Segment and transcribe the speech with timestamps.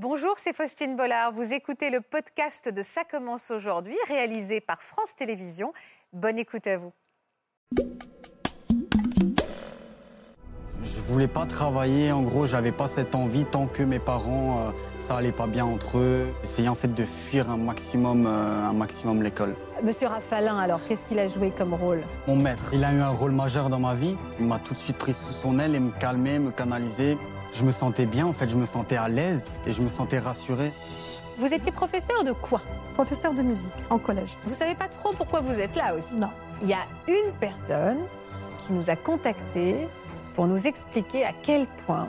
[0.00, 1.32] Bonjour, c'est Faustine Bollard.
[1.32, 5.72] Vous écoutez le podcast de Ça commence aujourd'hui, réalisé par France Télévisions.
[6.12, 6.92] Bonne écoute à vous.
[10.84, 14.70] Je voulais pas travailler, en gros, j'avais pas cette envie tant que mes parents, euh,
[15.00, 16.28] ça allait pas bien entre eux.
[16.42, 19.56] J'essayais en fait de fuir un maximum, euh, un maximum l'école.
[19.82, 22.04] Monsieur Raffalin, alors, qu'est-ce qu'il a joué comme rôle?
[22.28, 24.16] Mon maître, il a eu un rôle majeur dans ma vie.
[24.38, 27.18] Il m'a tout de suite pris sous son aile et me calmait, me canalisait.
[27.52, 30.18] Je me sentais bien, en fait, je me sentais à l'aise et je me sentais
[30.18, 30.72] rassuré.
[31.38, 32.60] Vous étiez professeur de quoi?
[32.94, 34.36] Professeur de musique en collège.
[34.44, 36.14] Vous savez pas trop pourquoi vous êtes là aussi?
[36.16, 36.30] Non.
[36.62, 38.00] Il y a une personne
[38.58, 39.88] qui nous a contactés
[40.34, 42.08] pour nous expliquer à quel point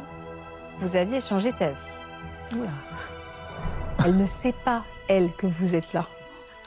[0.78, 2.58] vous aviez changé sa vie.
[2.58, 2.70] Oula.
[4.06, 6.08] Elle ne sait pas, elle, que vous êtes là.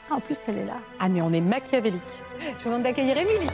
[0.09, 0.77] En plus, elle est là.
[0.99, 2.01] Ah, mais on est machiavélique.
[2.39, 3.47] Je vous demande d'accueillir Émilie.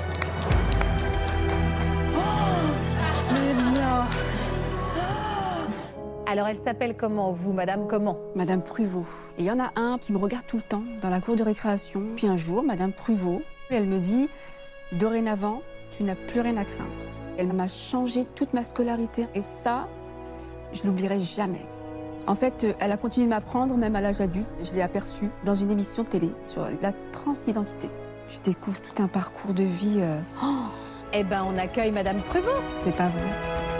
[6.31, 9.05] Alors, elle s'appelle comment, vous, madame Comment Madame Pruvot.
[9.39, 11.35] Et il y en a un qui me regarde tout le temps dans la cour
[11.35, 12.03] de récréation.
[12.15, 14.29] Puis un jour, Madame Pruvot, elle me dit
[14.91, 16.99] Dorénavant, tu n'as plus rien à craindre.
[17.39, 19.25] Elle m'a changé toute ma scolarité.
[19.33, 19.87] Et ça,
[20.71, 21.65] je l'oublierai jamais.
[22.27, 24.51] En fait, elle a continué de m'apprendre, même à l'âge adulte.
[24.63, 27.89] Je l'ai aperçue dans une émission de télé sur la transidentité.
[28.27, 29.97] Je découvre tout un parcours de vie.
[29.99, 30.67] euh, oh,
[31.11, 32.51] Eh ben, on accueille madame Pruvot.
[32.85, 33.78] c'est pas vrai.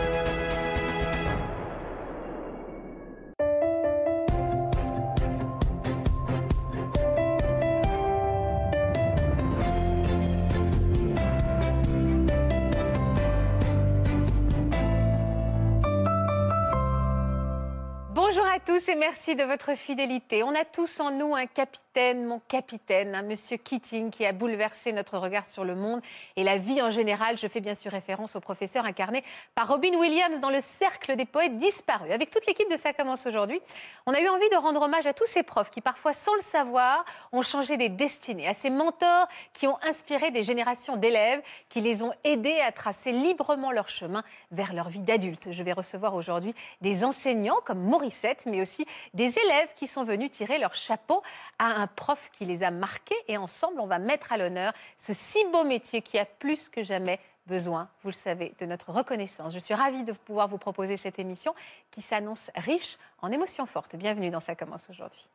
[18.69, 20.43] Tous et merci de votre fidélité.
[20.43, 24.91] On a tous en nous un capitaine, mon capitaine, un monsieur Keating qui a bouleversé
[24.91, 26.01] notre regard sur le monde
[26.35, 27.35] et la vie en général.
[27.39, 29.23] Je fais bien sûr référence au professeur incarné
[29.55, 32.11] par Robin Williams dans le cercle des poètes disparus.
[32.11, 33.59] Avec toute l'équipe de Ça commence aujourd'hui,
[34.05, 36.41] on a eu envie de rendre hommage à tous ces profs qui parfois sans le
[36.41, 41.81] savoir ont changé des destinées, à ces mentors qui ont inspiré des générations d'élèves, qui
[41.81, 45.47] les ont aidés à tracer librement leur chemin vers leur vie d'adulte.
[45.49, 50.31] Je vais recevoir aujourd'hui des enseignants comme Morissette, mais aussi des élèves qui sont venus
[50.31, 51.21] tirer leur chapeau
[51.57, 53.15] à un prof qui les a marqués.
[53.27, 56.83] Et ensemble, on va mettre à l'honneur ce si beau métier qui a plus que
[56.83, 59.53] jamais besoin, vous le savez, de notre reconnaissance.
[59.53, 61.55] Je suis ravie de pouvoir vous proposer cette émission
[61.89, 63.95] qui s'annonce riche en émotions fortes.
[63.95, 65.29] Bienvenue dans Ça commence aujourd'hui.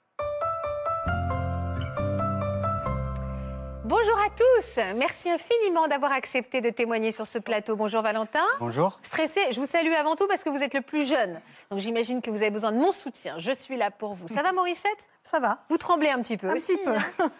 [3.96, 7.76] Bonjour à tous, merci infiniment d'avoir accepté de témoigner sur ce plateau.
[7.76, 8.42] Bonjour Valentin.
[8.58, 8.98] Bonjour.
[9.02, 11.40] Stressé, je vous salue avant tout parce que vous êtes le plus jeune.
[11.70, 13.36] Donc j'imagine que vous avez besoin de mon soutien.
[13.38, 14.26] Je suis là pour vous.
[14.26, 15.08] Ça va Morissette?
[15.22, 16.90] Ça va Vous tremblez un petit peu Un aussi, petit peu.
[16.90, 17.30] hein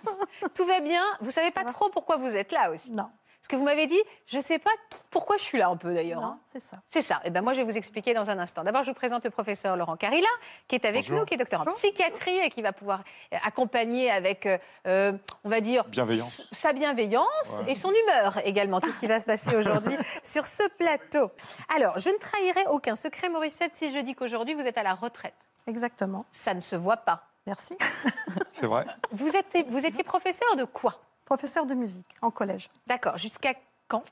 [0.54, 1.72] Tout va bien Vous savez pas va.
[1.72, 3.10] trop pourquoi vous êtes là aussi Non.
[3.44, 5.92] Parce que vous m'avez dit, je sais pas qui- pourquoi je suis là un peu
[5.92, 6.22] d'ailleurs.
[6.22, 6.38] Non, hein.
[6.46, 6.78] c'est ça.
[6.88, 7.20] C'est ça.
[7.24, 8.64] Et ben moi, je vais vous expliquer dans un instant.
[8.64, 10.26] D'abord, je vous présente le professeur Laurent Carilla,
[10.66, 11.18] qui est avec Bonjour.
[11.18, 14.56] nous, qui est docteur en psychiatrie et qui va pouvoir euh, accompagner avec, euh,
[14.86, 15.12] euh,
[15.44, 16.48] on va dire, Bienveillance.
[16.52, 17.26] sa bienveillance
[17.60, 17.72] Ouais.
[17.72, 21.30] et son humeur également, tout ce qui va se passer aujourd'hui sur ce plateau.
[21.76, 24.94] Alors, je ne trahirai aucun secret, Morissette, si je dis qu'aujourd'hui, vous êtes à la
[24.94, 25.34] retraite.
[25.66, 26.24] Exactement.
[26.32, 27.24] Ça ne se voit pas.
[27.46, 27.76] Merci.
[28.50, 28.86] C'est vrai.
[29.10, 30.98] Vous, êtes, vous étiez professeur de quoi?
[31.24, 33.16] Professeur de musique en collège D'accord.
[33.16, 33.54] Jusqu'à
[33.88, 34.04] quand?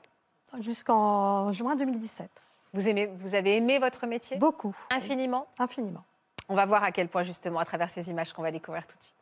[0.59, 2.29] Jusqu'en juin 2017.
[2.73, 4.37] vous, aimez, vous avez aimé votre métier?
[4.37, 4.75] Beaucoup.
[4.91, 5.47] Infiniment?
[5.59, 6.03] Infiniment.
[6.49, 8.97] On va voir à quel point, justement, à travers ces images qu'on va découvrir tout
[8.97, 9.15] de suite.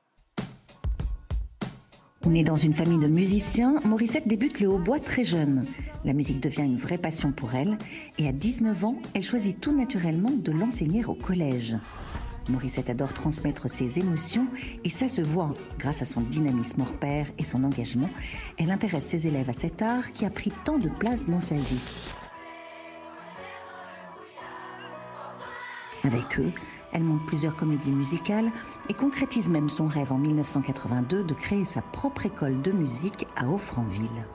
[2.26, 5.66] Née dans une famille de musiciens, Morissette débute le hautbois très jeune.
[6.06, 7.78] La musique devient une vraie passion pour elle
[8.18, 11.76] et à 19 ans, elle choisit tout naturellement de l'enseigner au collège.
[12.50, 14.48] Morissette adore transmettre ses émotions
[14.84, 18.10] et ça se voit grâce à son dynamisme hors pair et son engagement.
[18.58, 21.56] Elle intéresse ses élèves à cet art qui a pris tant de place dans sa
[21.56, 21.82] vie.
[26.04, 26.52] Avec eux,
[26.94, 28.52] elle monte plusieurs comédies musicales
[28.90, 33.48] et concrétise même son rêve en 1982 de créer sa propre école de musique à
[33.50, 34.26] Offranville.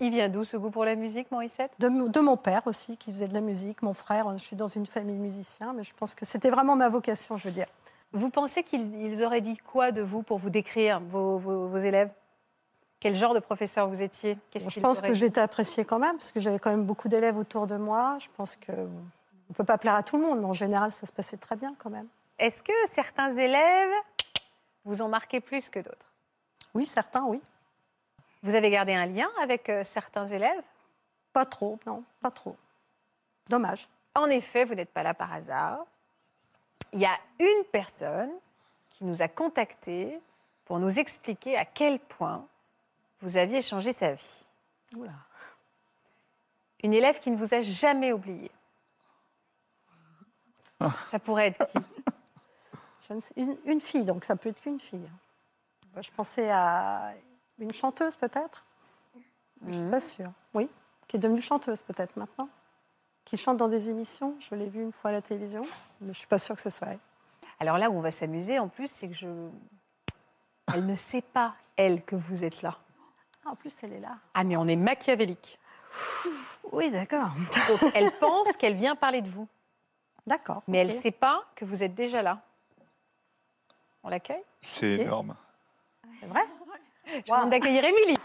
[0.00, 1.72] Il vient d'où ce goût pour la musique, Morissette?
[1.80, 4.30] De, de mon père aussi, qui faisait de la musique, mon frère.
[4.38, 7.48] Je suis dans une famille musicien, mais je pense que c'était vraiment ma vocation, je
[7.48, 7.66] veux dire.
[8.12, 11.78] Vous pensez qu'ils ils auraient dit quoi de vous pour vous décrire, vos, vos- vos
[11.78, 12.10] élèves?
[13.00, 14.38] Quel genre de professeur vous étiez?
[14.54, 17.66] Je pense que j'étais appréciée quand même, parce que j'avais quand même beaucoup d'élèves autour
[17.66, 18.16] de moi.
[18.20, 18.72] Je pense que
[19.50, 21.56] on peut pas plaire à tout le monde, mais en général, ça se passait très
[21.56, 22.06] bien quand même.
[22.38, 23.90] Est-ce que certains élèves
[24.84, 26.06] vous ont marqué plus que d'autres?
[26.74, 27.40] Oui, certains, oui.
[28.42, 30.64] Vous avez gardé un lien avec euh, certains élèves?
[31.32, 32.56] Pas trop, non, pas trop.
[33.48, 33.88] Dommage.
[34.14, 35.84] En effet, vous n'êtes pas là par hasard.
[36.92, 38.30] Il y a une personne
[38.90, 40.18] qui nous a contactés
[40.64, 42.46] pour nous expliquer à quel point
[43.20, 44.46] vous aviez changé sa vie.
[44.96, 45.12] Oula.
[46.82, 48.50] Une élève qui ne vous a jamais oublié.
[51.08, 51.78] Ça pourrait être qui?
[53.36, 55.10] Une, une fille, donc ça peut être qu'une fille.
[55.98, 57.14] Je pensais à
[57.58, 58.64] une chanteuse peut-être?
[59.62, 60.32] Je ne suis pas sûre.
[60.54, 60.68] Oui,
[61.06, 62.48] qui est devenue chanteuse peut-être maintenant.
[63.24, 64.36] Qui chante dans des émissions.
[64.40, 65.62] Je l'ai vue une fois à la télévision,
[66.00, 67.00] mais je ne suis pas sûre que ce soit elle.
[67.60, 69.28] Alors là où on va s'amuser, en plus, c'est que je.
[70.72, 72.78] Elle ne sait pas, elle, que vous êtes là.
[73.44, 74.16] Ah, en plus, elle est là.
[74.34, 75.58] Ah, mais on est machiavélique.
[76.72, 77.30] Oui, d'accord.
[77.94, 79.48] Elle pense qu'elle vient parler de vous.
[80.26, 80.62] D'accord.
[80.68, 82.40] Mais elle ne sait pas que vous êtes déjà là.
[84.02, 84.44] On l'accueille?
[84.60, 85.34] C'est énorme.
[86.20, 86.46] C'est vrai?
[87.10, 88.16] Je demande d'accueillir Émilie.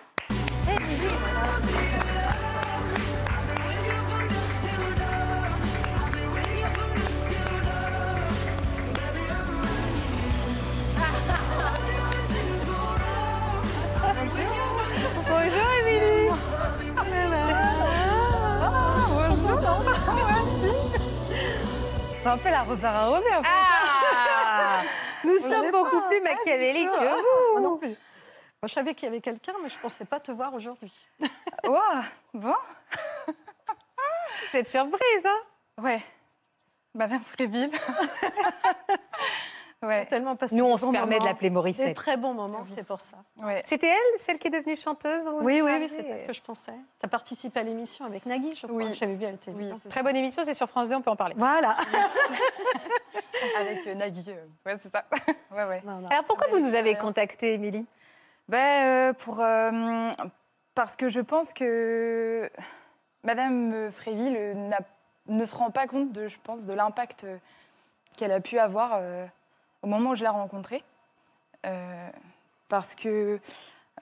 [15.27, 16.29] Bonjour Émilie.
[22.21, 23.49] C'est un peu la Rosa arrosée en fait.
[23.49, 24.81] Ah
[25.23, 26.07] Nous sommes beaucoup pas.
[26.07, 27.15] plus Ah, machiavéliques que sûr.
[27.55, 27.61] vous.
[27.61, 27.95] Non plus.
[28.63, 30.93] Moi, je savais qu'il y avait quelqu'un, mais je ne pensais pas te voir aujourd'hui.
[31.67, 32.55] Ouah, bon,
[34.53, 36.01] êtes surprise, hein ouais.
[36.93, 37.71] Madame Fréville.
[39.83, 41.97] ouais, Tellement passé Nous, des on se permet de l'appeler Des Morissette.
[41.97, 43.17] très bons moments, c'est pour ça.
[43.41, 43.61] ouais.
[43.65, 46.71] C'était elle, celle qui est devenue chanteuse Oui, oui, oui, c'est elle que je pensais.
[47.01, 48.77] Tu as participé à l'émission avec Nagui, je crois.
[48.77, 48.93] Oui.
[48.93, 51.17] J'avais vu à la Oui, Très bonne émission, c'est sur France 2, on peut en
[51.17, 51.35] parler.
[51.37, 51.75] Voilà.
[53.59, 54.23] Avec euh, Nagui.
[54.29, 55.03] euh, ouais, c'est ça.
[55.51, 55.81] ouais, ouais.
[55.85, 56.07] Non, non.
[56.07, 57.85] Alors pourquoi vous nous avez contacté, Émilie?
[58.49, 60.11] Ben, euh, pour, euh,
[60.75, 62.49] parce que je pense que
[63.23, 64.79] Madame Fréville euh, n'a-
[65.27, 67.25] ne se rend pas compte de, je pense, de l'impact
[68.17, 69.25] qu'elle a pu avoir euh,
[69.81, 70.83] au moment où je l'ai rencontrée.
[72.67, 73.39] Parce que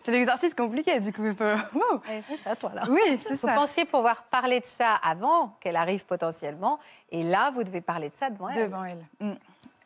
[0.00, 1.22] c'est l'exercice compliqué, du coup.
[1.22, 2.02] wow.
[2.42, 2.82] C'est à toi, là.
[2.88, 3.54] Oui, c'est Vous ça.
[3.54, 6.78] pensiez pouvoir parler de ça avant qu'elle arrive potentiellement,
[7.10, 8.64] et là, vous devez parler de ça devant elle.
[8.64, 9.04] Devant elle.
[9.20, 9.34] Mm.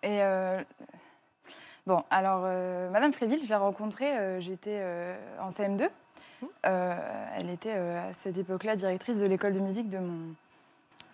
[0.04, 0.22] Et
[1.86, 5.88] bon, alors, euh, Madame Fréville, je l'ai rencontrée, euh, j'étais euh, en CM2.
[6.66, 6.96] Euh,
[7.36, 10.34] elle était à cette époque-là directrice de l'école de musique de mon,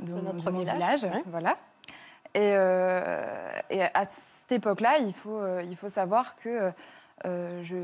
[0.01, 1.05] de mon- notre de mon village, village.
[1.05, 1.23] ouais.
[1.27, 1.57] Voilà.
[2.35, 2.51] Et,
[3.75, 6.71] et à cette époque-là, il faut, il faut savoir que
[7.25, 7.77] je,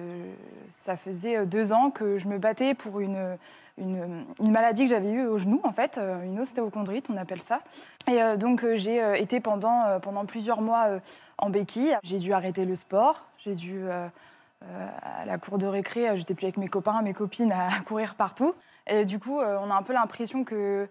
[0.68, 3.36] ça faisait deux ans que je me battais pour une,
[3.78, 7.60] une, maladie que j'avais eue au genou, en fait, euh, une ostéochondrite, on appelle ça.
[8.08, 11.00] Et euh, donc, euh, j'ai été pendant, plusieurs mois
[11.38, 11.96] en béquille.
[12.02, 13.26] J'ai dû arrêter le sport.
[13.38, 17.68] J'ai dû, à la cour de récré, j'étais plus avec mes copains, mes copines à
[17.86, 18.54] courir partout.
[18.86, 20.88] Et du coup, on a un peu l'impression que.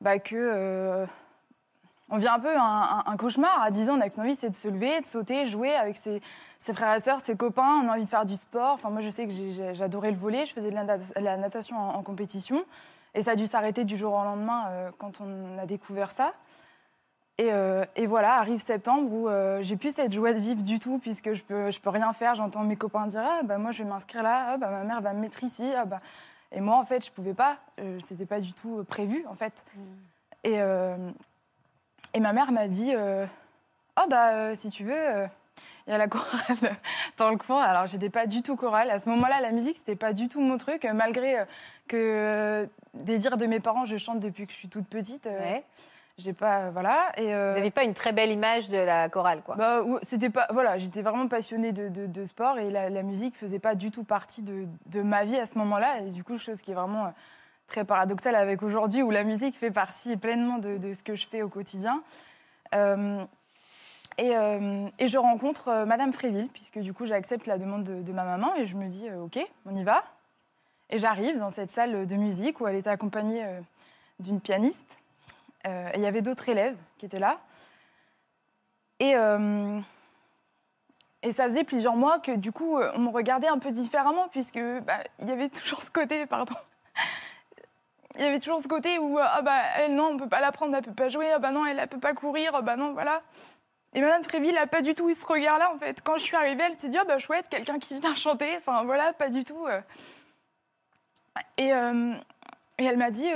[0.00, 0.18] Bah,
[2.10, 3.62] on vit un peu un, un- un cauchemar.
[3.62, 5.96] À 10 ans, on n'a qu'une envie, c'est de se lever, de sauter, jouer avec
[5.96, 6.22] ses,
[6.58, 7.82] ses frères et sœurs, ses copains.
[7.84, 8.72] On a envie de faire du sport.
[8.74, 9.32] Enfin, moi, je sais que
[9.74, 10.46] j'adorais le voler.
[10.46, 12.64] Je faisais de la, nat- la natation en, en compétition.
[13.14, 16.32] Et ça a dû s'arrêter du jour au lendemain euh, quand on a découvert ça.
[17.40, 20.80] Et, euh, et voilà, arrive septembre où euh, j'ai plus cette joie de vivre du
[20.80, 22.34] tout puisque je peux, je peux rien faire.
[22.34, 25.00] J'entends mes copains dire ah, bah, moi je vais m'inscrire là, ah, bah, ma mère
[25.00, 25.70] va me mettre ici.
[25.76, 26.00] ah, bah.
[26.50, 27.58] Et moi en fait je pouvais pas,
[28.00, 29.64] c'était pas du tout prévu en fait.
[30.42, 30.96] Et, euh,
[32.14, 33.26] et ma mère m'a dit euh,
[34.00, 35.26] oh bah euh, si tu veux, euh,
[35.86, 36.76] il y a la chorale
[37.18, 37.62] dans le coin.
[37.62, 38.90] Alors j'étais pas du tout chorale.
[38.90, 41.44] À ce moment-là, la musique c'était pas du tout mon truc, malgré
[41.88, 45.26] que des dires de mes parents, je chante depuis que je suis toute petite.
[45.26, 45.64] Ouais.
[46.18, 47.12] J'ai pas voilà.
[47.16, 49.54] Et Vous n'avez pas une très belle image de la chorale, quoi.
[49.54, 53.36] bah, c'était pas voilà, j'étais vraiment passionnée de, de- de sport et la, la musique
[53.36, 56.00] faisait pas du tout partie de, de ma vie à ce moment-là.
[56.00, 57.14] Et du coup, chose qui est vraiment
[57.68, 61.42] très paradoxale avec aujourd'hui où la musique fait partie pleinement de, ce que je fais
[61.42, 62.02] au quotidien.
[62.74, 63.24] Euh,
[64.16, 68.12] et, euh, et je rencontre euh, Madame Fréville, puisque du coup j'accepte la demande de,
[68.12, 70.02] ma maman et je me dis ok, on y va.
[70.90, 73.44] Et j'arrive dans cette salle de musique où elle était accompagnée
[74.18, 74.98] d'une pianiste.
[75.66, 77.38] Et il y avait d'autres élèves qui étaient là.
[78.98, 79.12] Et,
[81.30, 84.96] ça faisait plusieurs mois que du coup, on me regardait un peu différemment, puisque bah,
[85.20, 86.54] il y avait toujours ce côté, pardon.
[88.18, 90.40] Il y avait toujours ce côté où, euh, ah bah, elle, non, on peut pas
[90.40, 92.62] la prendre, elle peut pas jouer, ah bah non, elle, elle peut pas courir, ah
[92.62, 93.22] bah non, voilà.
[93.94, 96.00] Et Madame Fréville n'a pas du tout eu ce regard-là, en fait.
[96.02, 98.82] Quand je suis arrivée, elle s'est dit, ah bah chouette, quelqu'un qui vient chanter, enfin
[98.84, 99.66] voilà, pas du tout.
[99.66, 99.80] euh.
[101.56, 102.12] Et, euh,
[102.78, 103.28] et elle m'a dit,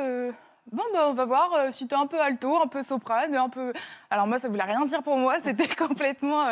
[0.72, 3.48] bon, bah, on va voir euh, si t'es un peu alto, un peu soprane, un
[3.48, 3.72] peu.
[4.10, 6.46] Alors moi, ça voulait rien dire pour moi, c'était complètement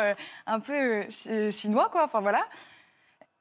[0.47, 2.45] un peu chi- chinois, quoi, enfin voilà.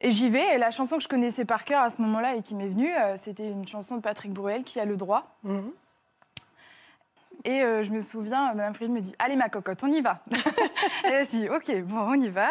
[0.02, 2.42] Et j'y vais, et la chanson que je connaissais par cœur à ce moment-là et
[2.42, 5.36] qui m'est venue, euh, c'était une chanson de Patrick Bruel, Qui a le droit.
[5.42, 5.72] Mhm.
[7.44, 10.20] Et euh, je me souviens, Madame Fried me dit Allez, ma cocotte, on y va.
[11.04, 12.48] et là, je dis Ok, bon, on y va.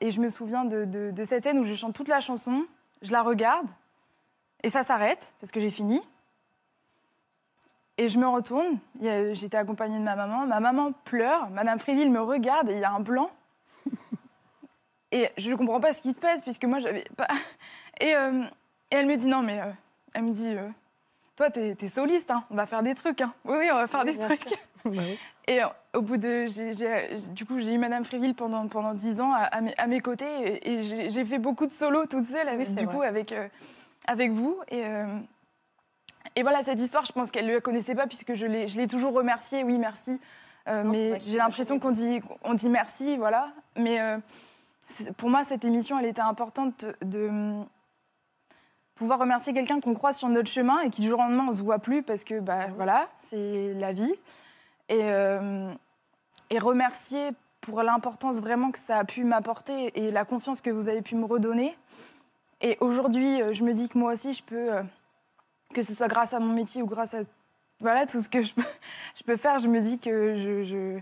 [0.00, 2.64] Et je me souviens de, de- de cette scène où je chante toute la chanson,
[3.02, 3.68] je la regarde,
[4.64, 6.00] Et ça s'arrête, parce que j'ai fini.
[7.98, 10.46] Et je me retourne, j'étais accompagnée de ma maman.
[10.46, 13.30] Ma maman pleure, Madame Fréville me regarde et il y a un blanc.
[15.12, 17.28] Et je ne comprends pas ce qui se passe, puisque moi, j'avais pas.
[18.00, 18.42] Et, euh,
[18.90, 19.60] et elle me dit non, mais.
[19.60, 19.70] euh,
[20.14, 20.68] elle me dit euh,
[21.36, 23.20] Toi, t'es es soliste, hein, on va faire des trucs.
[23.20, 23.32] hein.
[23.44, 24.44] Oui, oui, on va faire des trucs.
[24.84, 25.00] Bah.
[25.46, 25.60] Et
[25.94, 26.46] au bout de.
[27.32, 30.00] du coup, j'ai eu Madame Fréville pendant, pendant 10 ans à, à mes, à mes
[30.00, 32.92] côtés et, et j'ai fait beaucoup de solos toute seule, avec, du vrai.
[32.92, 33.32] coup, avec,
[34.08, 34.58] avec vous.
[34.72, 34.82] Et,
[36.34, 39.12] et voilà, cette histoire, je pense qu'elle ne la connaissait pas puisque je l'ai toujours
[39.12, 39.62] remerciée.
[39.62, 40.20] Oui, merci.
[40.68, 43.50] Euh, Non, mais j'ai l'impression qu'on dit, on dit merci, voilà.
[43.76, 44.18] Mais euh,
[45.16, 47.66] pour moi, cette émission, elle était importante de, hum,
[48.94, 51.52] pouvoir remercier quelqu'un qu'on croise sur notre chemin et qui du jour au lendemain on
[51.52, 54.14] se voit plus parce que bah voilà c'est la vie.
[54.88, 55.72] Et, euh,
[56.50, 57.30] et remercier
[57.62, 61.14] pour l'importance vraiment que ça a pu m'apporter et la confiance que vous avez pu
[61.16, 61.76] me redonner.
[62.60, 64.82] Et aujourd'hui euh, je me dis que moi aussi je peux euh,
[65.72, 67.20] que ce soit grâce à mon métier ou grâce à
[67.80, 68.52] voilà tout ce que je
[69.24, 70.98] peux, faire je me dis que je-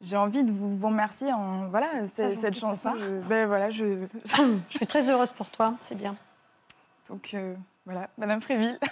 [0.00, 3.70] j'ai envie de vous, vous remercier en voilà c'est- j'en cette chanson je- ben voilà
[3.70, 4.06] je
[4.68, 6.16] Je suis très heureuse pour toi, c'est bien.
[7.08, 7.54] donc euh,
[7.86, 8.78] voilà Madame Fréville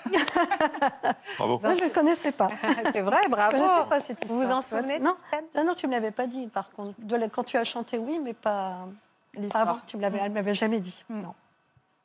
[1.39, 1.59] Bravo.
[1.63, 2.49] Moi, je ne connaissais pas.
[2.93, 3.57] C'est vrai, Je ne bravo.
[3.57, 4.59] connaissais pas cette Vous vous histoire.
[4.59, 5.17] en souvenez Non.
[5.55, 6.95] Ah non, tu ne me l'avais pas dit, par contre.
[7.01, 8.89] De la- Quand tu as chanté, oui, mais pas,
[9.53, 9.79] pas avant.
[9.87, 11.05] Tu me l'avais, elle ne m'avait jamais dit.
[11.09, 11.21] Mm.
[11.21, 11.35] Non.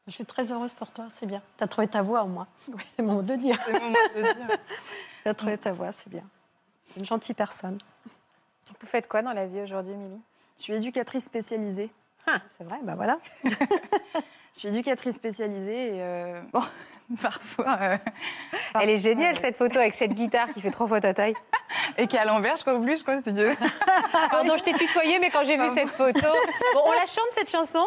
[0.07, 1.41] Je suis très heureuse pour toi, c'est bien.
[1.57, 2.47] Tu as trouvé ta voix, au moins.
[2.67, 3.57] C'est le moment de dire.
[3.65, 4.57] c'est le moment de dire
[5.23, 6.23] Tu as trouvé ta voix, c'est bien.
[6.97, 7.77] Une gentille personne.
[8.79, 10.21] Vous faites quoi dans la vie aujourd'hui, Émilie?
[10.57, 11.91] Je suis éducatrice spécialisée.
[12.57, 13.19] C'est vrai, ben voilà.
[14.55, 16.61] Je suis éducatrice spécialisée et euh, bon,
[17.21, 17.77] parfois.
[17.81, 17.97] euh,
[18.79, 21.33] Elle est géniale, cette photo, avec cette guitare qui fait trois fois ta taille.
[21.97, 23.19] et qui est à l'envers, je crois, en plus, je crois.
[23.23, 23.55] C'est Dieu.
[24.31, 26.19] Pardon, je t'ai tutoyé, mais quand j'ai vu cette photo...
[26.75, 27.83] Bon, on la chante, cette chanson?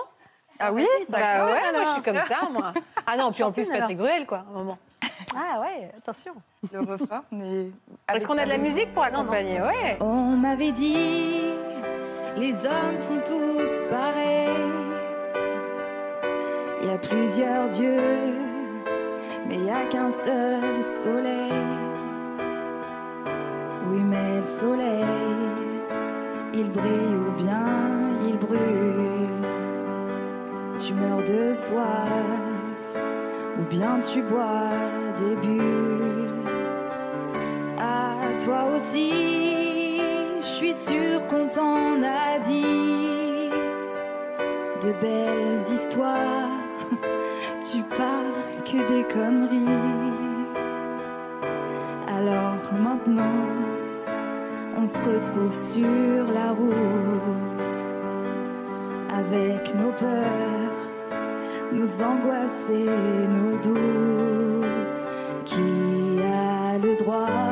[0.59, 1.85] Ah oui Bah ouais, moi, alors.
[1.87, 2.73] je suis comme ça, moi.
[3.06, 4.78] Ah non, puis en plus, Patrick Bruel, quoi, à un moment.
[5.36, 6.32] Ah ouais, attention.
[6.72, 7.22] Le refrain.
[7.32, 7.70] on est
[8.14, 9.96] Est-ce qu'on a de la musique pour accompagner Ouais.
[10.00, 11.52] On m'avait dit,
[12.36, 14.48] les hommes sont tous pareils.
[16.82, 18.34] Il y a plusieurs dieux,
[19.48, 21.52] mais il n'y a qu'un seul soleil.
[23.88, 25.04] Oui, mais le soleil,
[26.54, 27.64] il brille ou bien
[28.28, 29.28] il brûle.
[30.78, 32.55] Tu meurs de soif,
[33.58, 34.70] ou bien tu bois
[35.18, 36.30] des bulles.
[37.78, 40.00] À toi aussi,
[40.40, 43.50] je suis sûre qu'on t'en a dit
[44.82, 46.50] de belles histoires.
[47.72, 50.16] Tu parles que des conneries.
[52.06, 53.42] Alors maintenant,
[54.76, 57.82] on se retrouve sur la route
[59.12, 60.65] avec nos peurs,
[61.76, 65.06] nos angoisses et nos doutes.
[65.45, 67.45] Qui a le droit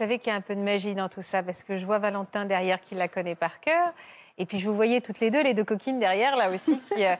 [0.00, 1.98] savez qu'il y a un peu de magie dans tout ça, parce que je vois
[1.98, 3.92] Valentin derrière qui la connaît par cœur.
[4.38, 7.04] Et puis je vous voyais toutes les deux, les deux coquines derrière, là aussi, qui,
[7.04, 7.14] euh,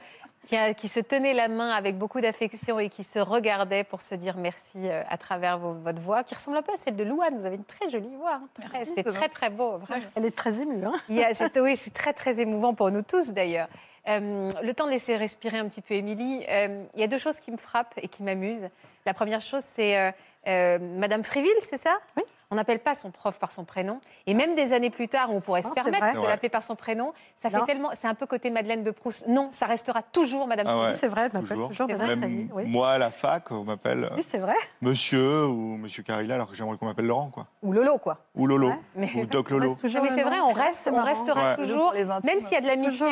[0.47, 4.01] qui, euh, qui se tenaient la main avec beaucoup d'affection et qui se regardaient pour
[4.01, 6.95] se dire merci euh, à travers vos- votre voix, qui ressemble un peu à celle
[6.95, 7.37] de Louane.
[7.37, 8.35] Vous avez une très jolie voix.
[8.41, 8.47] hein,
[8.85, 9.77] C'était c'est très, très beau.
[9.77, 10.03] Vraiment.
[10.15, 10.83] Elle est très émue.
[10.83, 10.95] Hein
[11.35, 13.67] c'est- oui, c'est très, très émouvant pour nous tous d'ailleurs.
[14.07, 16.43] Euh, le temps de laisser respirer un petit peu Émilie.
[16.49, 18.67] Euh, il y a deux choses qui me frappent et qui m'amusent.
[19.05, 20.11] La première chose, c'est
[20.47, 21.95] euh, Madame Fréville, c'est ça?
[22.17, 22.23] Oui.
[22.51, 24.01] On n'appelle pas son prof par son prénom.
[24.27, 26.13] Et même des années plus tard, on pourrait Non, se permettre vrai.
[26.21, 27.13] de l'appeler par son prénom.
[27.37, 27.89] Ça fait tellement.
[27.99, 29.25] C'est un peu côté Madeleine de Proust.
[29.27, 30.93] Non, ça restera toujours Madame Ah ouais.
[30.93, 31.69] C'est vrai, elle m'appelle Toujours.
[31.69, 34.55] toujours Madame Même Fanny, Oui, moi à la fac, on m'appelle euh, Oui, c'est vrai.
[34.81, 37.47] Monsieur ou Monsieur Carilla, alors que j'aimerais qu'on m'appelle Laurent, quoi.
[37.63, 38.17] Ou Lolo, quoi.
[38.35, 38.67] Ou Lolo.
[38.69, 38.79] Ouais.
[38.95, 39.77] Mais- Ou Doc On Lolo.
[39.81, 41.55] mais c'est vrai, on, reste, on restera Ouais.
[41.55, 43.07] toujours, même s'il y a de l'amitié,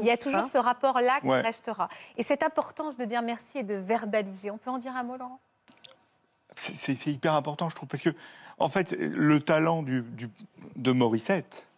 [0.00, 0.46] il y a toujours pas.
[0.46, 1.40] ce rapport-là qui Ouais.
[1.42, 1.88] restera.
[2.16, 4.50] Et cette importance de dire merci et de verbaliser.
[4.50, 5.38] On peut en dire un mot, Laurent?
[6.56, 8.10] C'est hyper important, je trouve, parce que,
[8.58, 10.30] en fait, le talent du, du-
[10.76, 11.68] de Morissette,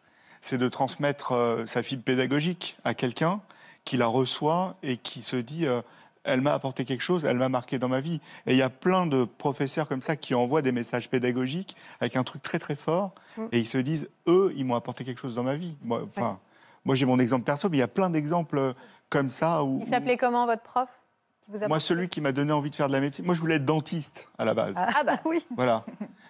[0.40, 3.40] c'est de transmettre euh, sa fibre pédagogique à quelqu'un
[3.84, 5.82] qui la reçoit et qui se dit euh,
[6.24, 8.20] elle m'a apporté quelque chose, elle m'a marqué dans ma vie.
[8.46, 12.14] Et il y a plein de professeurs comme ça qui envoient des messages pédagogiques avec
[12.16, 13.44] un truc très très fort Mm.
[13.52, 15.76] et ils se disent eux, ils m'ont apporté quelque chose dans ma vie.
[15.82, 16.38] Moi, enfin,
[16.84, 18.72] moi j'ai mon exemple perso, mais il y a plein d'exemples euh,
[19.08, 19.78] comme ça où.
[19.82, 20.88] Il s'appelait comment votre prof?
[21.40, 23.34] Qui vous a Moi, celui qui m'a donné envie de faire de la médecine, moi
[23.34, 24.74] je voulais être dentiste à la base.
[24.76, 25.44] Ah bah oui.
[25.56, 25.84] Voilà.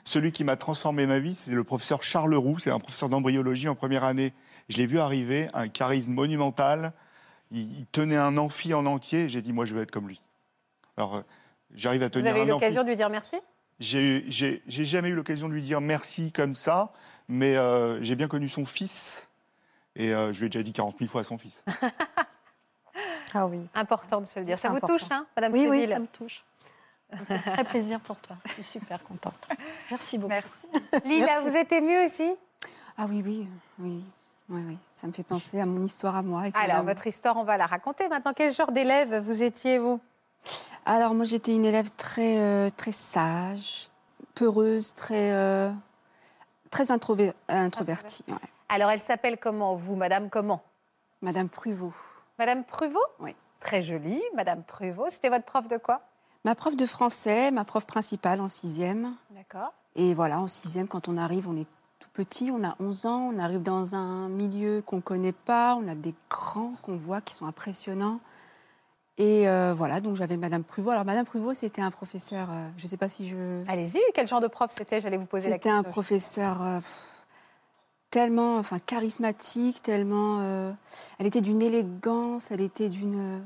[0.05, 3.69] Celui qui m'a transformé ma vie, c'est le professeur Charles Roux, c'est un professeur d'embryologie
[3.69, 4.33] en première année.
[4.69, 6.93] Je l'ai vu arriver, un charisme monumental.
[7.51, 9.29] Il, il tenait un amphi en entier.
[9.29, 10.23] J'ai dit, moi, je veux être comme lui.
[10.97, 11.23] Alors, euh,
[11.75, 13.37] j'arrive à Vous tenir avez eu l'occasion de lui dire merci?
[13.79, 14.29] J'ai
[14.69, 16.93] jamais eu l'occasion de lui dire merci comme ça,
[17.29, 19.27] mais euh, j'ai bien connu son fils.
[19.97, 21.65] Et euh, je lui ai déjà dit 40 000 fois à son fils.
[23.35, 23.61] Ah oui.
[23.75, 24.59] Important de se le dire.
[24.59, 24.97] Ça vous Important.
[24.99, 26.45] touche, hein, Madame Oui, oui, ça me touche.
[27.27, 28.37] Très plaisir pour toi.
[28.47, 29.49] Je suis super contente.
[29.91, 30.29] Merci beaucoup.
[30.31, 30.51] Merci.
[31.05, 31.49] Lila, Merci.
[31.49, 32.33] vous êtes émue aussi
[32.97, 33.49] Ah oui, oui,
[33.81, 34.05] oui,
[34.49, 34.79] oui, oui.
[34.95, 36.43] Ça me fait penser à mon histoire à moi.
[36.55, 36.87] Alors, madame.
[36.87, 38.33] votre histoire, on va la raconter maintenant.
[38.35, 40.01] Quel genre d'élève vous étiez, vous?
[40.87, 43.89] Alors moi j'étais une élève très euh, très sage,
[44.35, 45.71] peureuse, très euh,
[46.71, 48.25] très introver- introvertie.
[48.29, 48.35] ouais.
[48.71, 50.63] Alors, elle s'appelle comment, vous, Madame comment?
[51.23, 51.93] Madame Pruvot.
[52.41, 53.37] Madame Pruvot Oui.
[53.61, 55.09] Très jolie, Madame Pruvot.
[55.11, 56.01] C'était votre prof de quoi
[56.47, 59.15] Ma prof de français, ma prof principale en sixième.
[59.29, 59.75] D'accord.
[59.95, 61.69] Et voilà, en sixième, quand on arrive, on est
[61.99, 65.77] tout petit, on a 11 ans, on arrive dans un milieu qu'on ne connaît pas,
[65.79, 68.21] on a des grands qu'on voit qui sont impressionnants.
[69.19, 70.93] Et euh, voilà, donc j'avais Madame Pruvot.
[70.93, 73.63] Alors Madame Pruvot, c'était un professeur, euh, je ne sais pas si je...
[73.69, 74.99] Allez-y, quel genre de prof c'était?
[74.99, 75.79] J'allais vous poser la C'était question.
[75.79, 77.10] un professeur euh, pff,
[78.11, 80.39] tellement enfin, charismatique, tellement...
[80.41, 80.73] euh,
[81.19, 83.43] elle était d'une élégance, elle était d'une...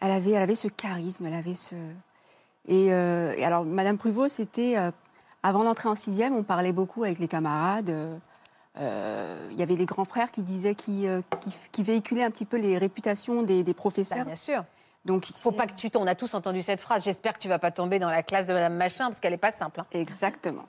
[0.00, 1.74] Elle avait, elle avait ce charisme, elle avait ce...
[2.68, 4.76] Et, euh, alors, Madame Pruvot, c'était...
[4.76, 4.90] euh,
[5.42, 7.90] avant d'entrer en sixième, on parlait beaucoup avec les camarades.
[7.90, 8.16] euh,
[8.78, 11.22] euh, Il y avait les grands frères qui disaient, qui, euh,
[11.70, 14.24] qui, véhiculaient un petit peu les réputations des, des Bah, professeurs.
[14.24, 14.64] bien sûr.
[15.06, 16.02] Donc, Faut pas que tu tombes.
[16.02, 17.02] On a tous entendu cette phrase.
[17.04, 19.36] J'espère que tu vas pas tomber dans la classe de Madame Machin parce qu'elle est
[19.38, 19.80] pas simple.
[19.80, 19.86] hein.
[19.92, 20.64] Exactement.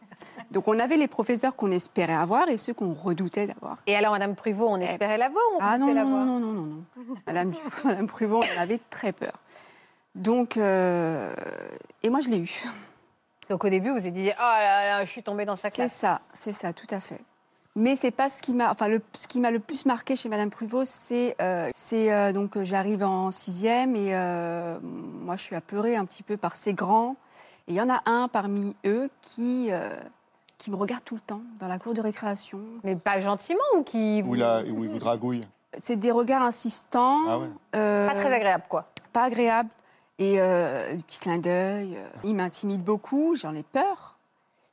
[0.52, 3.78] Donc, on avait les professeurs qu'on espérait avoir et ceux qu'on redoutait d'avoir.
[3.88, 6.40] Et alors, Madame Pruvot, on espérait la voir ou on Ah non, non, non, non,
[6.40, 6.84] non, non, non.
[7.26, 7.52] Madame,
[7.84, 9.34] Madame Pruvot, on avait très peur.
[10.16, 11.34] Donc, euh,
[12.04, 12.64] et moi, je l'ai eu.
[13.50, 15.70] Donc au début, vous vous êtes dit, oh là là, je suis tombée dans sa
[15.70, 15.94] C'est classe.
[15.94, 17.22] ça, c'est ça, tout à fait.
[17.78, 20.30] Mais c'est pas ce qui m'a, enfin, le, ce qui m'a le plus marqué chez
[20.30, 25.44] Madame Pruvot, c'est, euh, c'est euh, donc euh, j'arrive en sixième et euh, moi, je
[25.44, 27.16] suis apeurée un petit peu par ces grands.
[27.68, 29.96] Et il y en a un parmi eux qui euh,
[30.58, 32.60] qui me regarde tout le temps dans la cour de récréation.
[32.84, 34.32] Mais pas gentiment ou qui vous...
[34.32, 35.42] Où il, a- où il vous dragouille.
[35.80, 37.20] C'est des regards insistants.
[37.30, 37.48] Ah ouais.
[37.76, 38.88] euh, Pas très agréable, quoi.
[39.14, 39.70] pas agréable.
[40.18, 44.17] Et euh, le petit clin d'œil, il m'intimide beaucoup, j'en ai peur.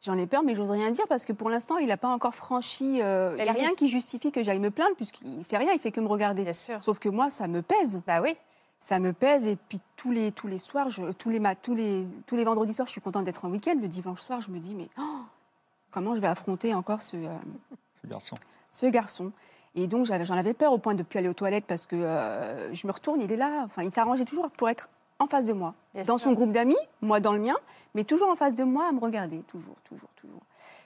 [0.05, 2.35] J'en ai peur, mais j'ose rien dire parce que pour l'instant, il n'a pas encore
[2.35, 3.01] franchi.
[3.01, 5.73] euh, Il La n'y a rien qui justifie que j'aille me plaindre, puisqu'il fait rien,
[5.73, 6.45] il fait que me regarder.
[6.45, 6.83] Bien sûr.
[6.83, 8.03] Sauf que moi, ça me pèse.
[8.07, 8.37] Bah oui.
[8.81, 9.47] Ça me pèse.
[9.47, 12.75] Et puis tous les, tous les soirs, je- tous, les, tous, les, tous les vendredis
[12.75, 13.77] soirs, je suis contente d'être en week-end.
[13.81, 15.21] Le dimanche soir, je me dis, mais oh,
[15.91, 17.29] comment je vais affronter encore ce, euh,
[18.03, 18.35] Ce garçon.
[18.71, 19.33] ce garçon.
[19.75, 21.87] Et donc j'avais- j'en avais peur au point de ne plus aller aux toilettes parce
[21.87, 23.63] que euh, je me retourne, il est là.
[23.65, 26.29] Enfin, il s'arrangeait toujours pour être en face de moi, Bien dans sûr.
[26.31, 27.57] son groupe d'amis, moi dans le mien,
[27.95, 30.41] mais toujours en face de moi à me regarder, toujours, toujours, toujours.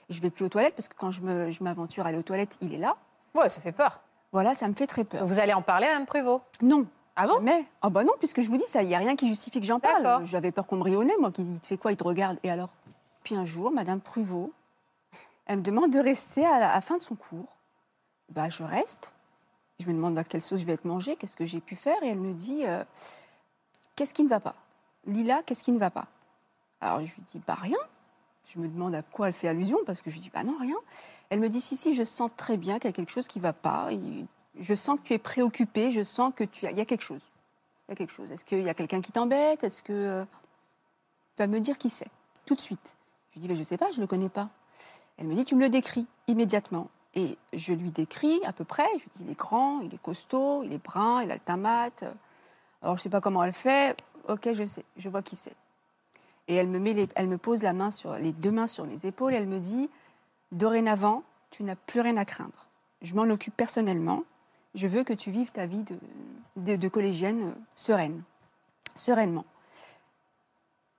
[0.09, 1.21] Et je vais plus aux toilettes parce que quand je
[1.63, 2.95] m'aventure à aller aux toilettes, il est là.
[3.33, 4.01] Ouais, ça fait peur.
[4.31, 5.25] Voilà, ça me fait très peur.
[5.25, 6.85] Vous allez en parler à Mme Pruvot Non.
[7.15, 7.33] Ah bon?
[7.35, 7.65] Jamais.
[7.81, 9.65] Ah bah non, puisque je vous dis ça, il n'y a rien qui justifie que
[9.65, 10.25] j'en parle.
[10.25, 12.69] J'avais peur qu'on me rionnait, moi, qui te fait quoi, il te regarde, et alors?
[13.23, 14.53] Puis un jour, Madame Pruvot,
[15.45, 17.57] elle me demande de rester à la, à la fin de son cours.
[18.29, 19.13] Bah, je reste.
[19.79, 22.01] Je me demande à quelle sauce je vais être mangée, qu'est-ce que j'ai pu faire,
[22.03, 22.83] et elle me dit euh,
[23.99, 24.55] Qu'est-ce qui ne va pas?
[25.07, 26.07] Lila, qu'est-ce qui ne va pas?
[26.79, 27.77] Alors je lui dis Bah rien.
[28.45, 30.55] Je me demande à quoi elle fait allusion, parce que je lui dis Bah non,
[30.57, 30.77] rien.
[31.29, 33.39] Elle me dit Si, si, je sens très bien qu'il y a quelque chose qui
[33.39, 33.89] ne va pas.
[34.57, 37.23] Je sens que tu es préoccupée, je sens que tu il y a quelque chose.
[37.89, 38.31] Il y a quelque chose.
[38.31, 39.65] Est-ce qu'il y a quelqu'un qui t'embête?
[39.65, 40.23] Est-ce que euh,
[41.35, 42.07] tu vas me dire qui c'est
[42.45, 42.95] tout de suite
[43.31, 44.47] Je lui dis mais je sais pas, je le connais pas.
[45.17, 46.87] Elle me dit tu me le décris immédiatement.
[47.15, 48.87] Et je lui décris à peu près.
[48.97, 51.61] Je lui dis il est grand, il est costaud, il est brun, il a le
[51.61, 52.05] mat.
[52.81, 53.97] Alors je sais pas comment elle fait.
[54.27, 55.55] Ok, je sais, je vois qui c'est.
[56.47, 59.33] Et elle me pose la main sur les deux mains sur mes épaules.
[59.33, 59.89] Et elle me dit
[60.51, 62.67] dorénavant tu n'as plus rien à craindre.
[63.01, 64.23] Je m'en occupe personnellement.
[64.75, 65.83] Je veux que tu vives ta vie
[66.55, 68.21] de, collégienne euh, sereine,
[68.95, 69.45] sereinement.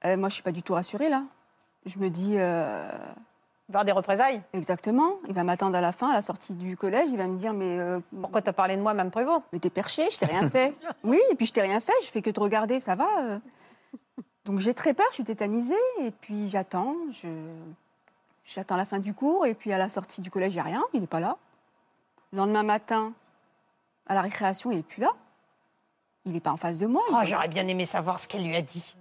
[0.04, 1.24] Euh, moi, je suis pas du tout rassurée là.
[1.86, 2.88] Je me dis euh,
[3.70, 5.12] Voir des représailles exactement.
[5.28, 7.08] Il va m'attendre à la fin, à la sortie du collège.
[7.10, 9.70] Il va me dire mais euh, Pourquoi t'as parlé de moi, Mme Pruvot mais t'es
[9.70, 10.74] perché, je t'ai rien fait.
[11.04, 11.92] Oui, et puis je t'ai rien fait.
[12.02, 13.08] Je fais que te regarder, ça va.
[13.20, 13.38] euh.
[14.44, 17.28] Donc j'ai très peur, je suis tétanisée, et puis j'attends, je...
[18.42, 20.64] j'attends la fin du cours, et puis à la sortie du collège, il n'y a
[20.64, 21.36] rien, il n'est pas là.
[22.32, 23.12] Le lendemain matin,
[24.06, 25.10] à la récréation, il n'est plus là.
[26.24, 27.02] Il n'est pas en face de moi.
[27.10, 28.96] Oh, j'aurais bien aimé savoir ce qu'elle lui a dit.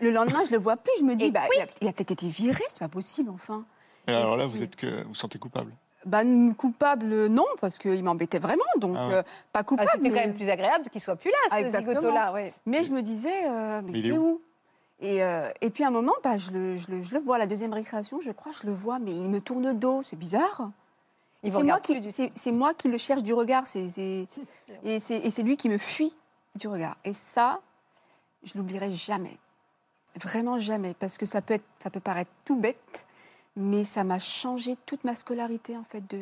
[0.00, 2.12] Le lendemain, je le vois plus, je me dis, bah, il a, il a peut-être
[2.12, 3.64] été viré, c'est pas possible, enfin.
[4.06, 5.72] Et alors là, vous êtes que vous sentez coupable?
[6.04, 9.14] Bah, n- coupable, non, parce qu'il m'embêtait vraiment, donc Ah ouais.
[9.14, 9.88] euh, pas Ah, coupable.
[9.92, 12.00] C'était quand même plus agréable qu'il soit plus là, Ah, ce exactement.
[12.00, 12.32] zigoto-là.
[12.32, 12.52] ouais.
[12.66, 14.40] Mais je me disais, euh, mais Mais il est où
[15.00, 17.36] et, euh, et puis à un moment, bah, je, le, je, le, je le vois
[17.36, 20.02] à la deuxième récréation, je crois, je le vois, mais il me tourne le dos,
[20.02, 20.70] c'est bizarre.
[21.44, 23.86] C'est moi, qui, du c'est, c'est moi qui le cherche du regard, c'est,
[24.84, 26.14] et c'est lui qui me fuit
[26.56, 26.96] du regard.
[27.04, 27.60] Et ça,
[28.42, 29.36] je l'oublierai jamais.
[30.16, 33.06] Vraiment jamais, parce que ça peut, être, ça peut paraître tout bête,
[33.56, 36.18] mais ça m'a changé toute ma scolarité, en fait, de...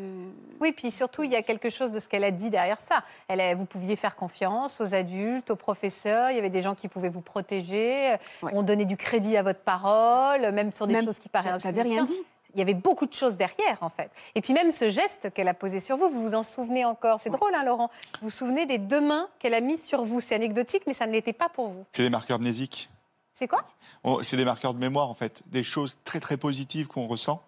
[0.61, 3.03] Oui, puis surtout, il y a quelque chose de ce qu'elle a dit derrière ça.
[3.29, 6.75] Elle a- vous pouviez faire confiance aux adultes, aux professeurs, il y avait des gens
[6.75, 8.53] qui pouvaient vous protéger, Ouais.
[8.55, 11.83] on donnait du crédit à votre parole, même sur des Même- choses qui paraissent J'avais
[11.83, 12.23] rien dit.
[12.55, 14.11] Il y avait beaucoup de choses derrière, en fait.
[14.35, 17.21] Et puis même ce geste qu'elle a posé sur vous, vous vous en souvenez encore.
[17.21, 17.91] C'est drôle, hein, Laurent
[18.23, 20.21] Vous vous souvenez des deux mains qu'elle a mises sur vous.
[20.21, 21.85] C'est anecdotique, mais ça ne l'était pas pour vous.
[21.93, 22.89] C'est des marqueurs mnésiques.
[23.39, 23.63] C'est quoi?
[24.03, 25.43] On- C'est des marqueurs de mémoire, en fait.
[25.47, 27.43] Des choses très, très positives qu'on ressent.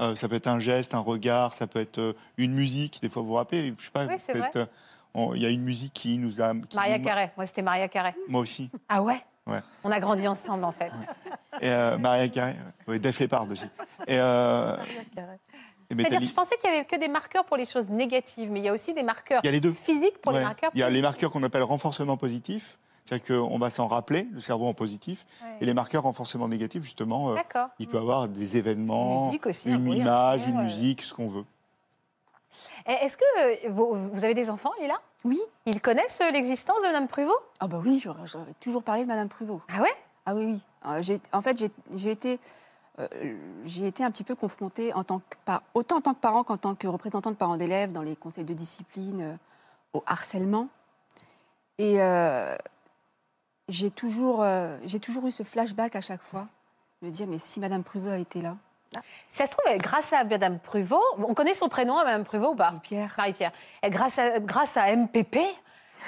[0.00, 3.00] Euh, ça peut être un geste, un regard, ça peut être euh, une musique.
[3.00, 4.62] Des fois, vous vous rappelez, je sais pas, Oui, c'est peut-être, vrai.
[4.62, 4.66] euh,
[5.14, 6.52] on- il y a une musique qui nous a.
[6.68, 7.30] qui Maria nous- Carré.
[7.36, 8.14] Moi, c'était Maria Carré.
[8.28, 8.68] Moi aussi.
[8.88, 9.22] Ah ouais?
[9.46, 9.60] Ouais.
[9.84, 10.90] On a grandi ensemble, en fait.
[11.60, 12.56] Et euh, Maria Carré.
[12.88, 13.64] Oui, Def Leppard aussi.
[14.08, 14.76] Et, euh, et
[15.94, 16.26] C'est-à-dire, Metallica.
[16.30, 18.68] je pensais qu'il n'y avait que des marqueurs pour les choses négatives, mais il y
[18.68, 19.72] a aussi des marqueurs Il y a les deux.
[19.72, 22.76] physiques pour les marqueurs Il y a les marqueurs qu'on appelle renforcement positif.
[23.06, 25.24] C'est-à-dire qu'on va s'en rappeler, le cerveau en positif.
[25.40, 25.58] Ouais.
[25.60, 27.68] Et les marqueurs renforcement négatif, justement, euh, D'accord.
[27.78, 30.64] il peut avoir des événements, aussi, une bruit, un image, son, une ouais.
[30.64, 31.44] musique, ce qu'on veut.
[32.84, 35.00] Est-ce que euh, vous, vous avez des enfants, Lila?
[35.24, 35.40] Oui.
[35.66, 37.38] Ils connaissent euh, l'existence de Mme Pruvot?
[37.60, 38.24] Ah bah oui, j'aurais,
[38.58, 39.60] toujours parlé de Madame Pruvot.
[39.72, 39.94] Ah ouais?
[40.24, 40.60] Ah oui, oui.
[40.86, 41.64] Euh, en fait,
[41.94, 42.40] j'ai, été,
[42.98, 43.06] euh,
[43.64, 46.42] j'ai été un petit peu confrontée, en tant que, par- autant en tant que parent
[46.42, 49.36] qu'en tant que représentant de parents d'élèves dans les conseils de discipline, euh,
[49.92, 50.68] au harcèlement.
[51.78, 52.56] Et euh,
[53.68, 56.46] j'ai, toujours, euh, j'ai toujours eu ce flashback à chaque fois,
[57.02, 58.56] me dire, mais si Madame Pruvot a été là,
[59.28, 62.54] ça se trouve, grâce à Mme Pruvot, on connaît son prénom à Mme Pruvot ou
[62.56, 62.72] pas?
[62.82, 63.52] Pierre, Marie-Pierre.
[63.82, 65.38] Et Grâce à, grâce à MPP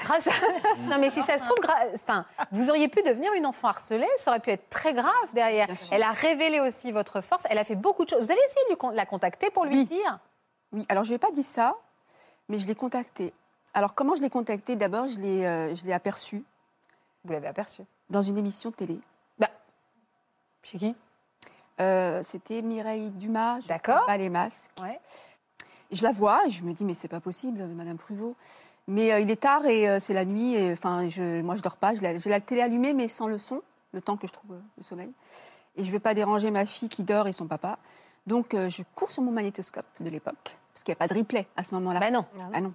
[0.05, 0.31] grâce à...
[0.89, 4.07] Non, mais si ça se trouve, gra- enfin, vous auriez pu devenir une enfant harcelée,
[4.17, 5.67] ça aurait pu être très grave derrière.
[5.91, 8.21] Elle a révélé aussi votre force, elle a fait beaucoup de choses.
[8.21, 9.85] Vous avez essayé de lui con- la contacter pour lui Oui.
[9.87, 10.19] dire?
[10.73, 11.75] Oui, alors je ne lui ai pas dit ça,
[12.49, 13.35] mais je l'ai contacté.
[13.75, 16.43] Alors comment je l'ai contacté D'abord, je l'ai, euh, je l'ai aperçu
[17.25, 17.83] Vous l'avez aperçu.
[18.11, 19.01] dans une émission de télé.
[20.65, 20.95] Chez qui?
[21.81, 24.05] Euh, c'était Mireille Dumas, je D'accord.
[24.07, 24.73] pas les masques.
[24.83, 25.01] Ouais.
[25.91, 28.35] Et je la vois et je me dis mais c'est pas possible, Madame Pruvot.
[28.87, 31.63] Mais euh, il est tard et euh, c'est la nuit et enfin je, moi je
[31.63, 31.95] dors pas.
[31.95, 34.53] Je la- J'ai la télé allumée mais sans le son, le temps que je trouve
[34.57, 35.11] euh, le sommeil.
[35.77, 37.79] Et je veux pas déranger ma fille qui dort et son papa.
[38.27, 41.19] Donc euh, je cours sur mon magnétoscope de l'époque parce qu'il n'y a pas de
[41.19, 42.01] replay à ce moment-là.
[42.01, 42.27] Bah non.
[42.53, 42.75] Ah non.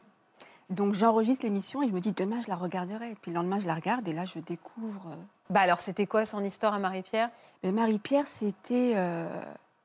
[0.70, 3.12] Donc j'enregistre l'émission et je me dis demain je la regarderai.
[3.12, 5.08] Et puis le lendemain je la regarde et là je découvre.
[5.12, 5.16] euh,
[5.50, 7.30] Bah alors, c'était quoi son histoire à Marie-Pierre?
[7.64, 8.94] Mais Marie-Pierre, c'était.
[8.96, 9.28] euh,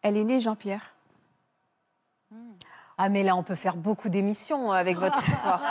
[0.02, 0.94] Elle est née Jean-Pierre.
[3.00, 5.62] Ah, mais là, on peut faire beaucoup d'émissions avec votre histoire.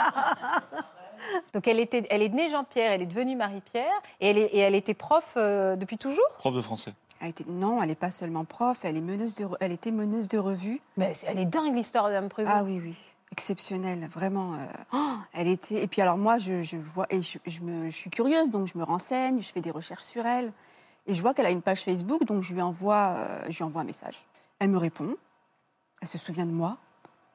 [1.52, 4.58] Donc, elle, était, elle est née Jean-Pierre, elle est devenue Marie-Pierre, et elle, est- et
[4.58, 6.24] elle était prof euh, depuis toujours?
[6.38, 6.94] Prof de français.
[7.20, 7.44] Elle était...
[7.48, 9.46] Non, elle n'est pas seulement prof, elle, est meneuse de...
[9.60, 10.80] elle était meneuse de revue.
[10.96, 12.54] Mais elle est dingue, l'histoire Prévost.
[12.56, 12.96] Ah oui, oui,
[13.32, 14.54] exceptionnelle, vraiment.
[14.54, 15.82] euh, oh, elle était.
[15.82, 18.66] Et puis alors moi, je, je vois et je, je me, je suis curieuse, donc
[18.66, 20.52] je me renseigne, je fais des recherches sur elle,
[21.06, 23.64] et je vois qu'elle a une page Facebook, donc je lui envoie, euh, je lui
[23.64, 24.26] envoie un message.
[24.58, 25.16] Elle me répond,
[26.00, 26.76] elle se souvient de moi.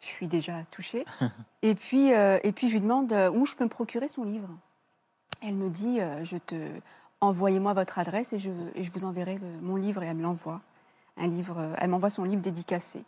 [0.02, 1.06] Je suis déjà touchée.
[1.62, 4.50] et puis, euh, et puis je lui demande où je peux me procurer son livre.
[5.42, 6.56] Elle me dit, je te
[7.22, 10.24] envoyez-moi votre adresse et je, et je vous enverrai le- mon livre et elle me
[10.24, 10.60] l'envoie.
[11.16, 13.04] Un livre, elle m'envoie son livre dédicacé.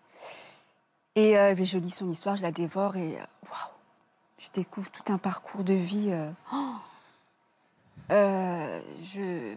[1.15, 3.25] Et euh, je lis son histoire, je la dévore et euh,
[4.37, 6.07] je découvre tout un parcours de vie.
[6.09, 6.75] euh, oh.
[8.11, 8.81] Euh,
[9.13, 9.55] je...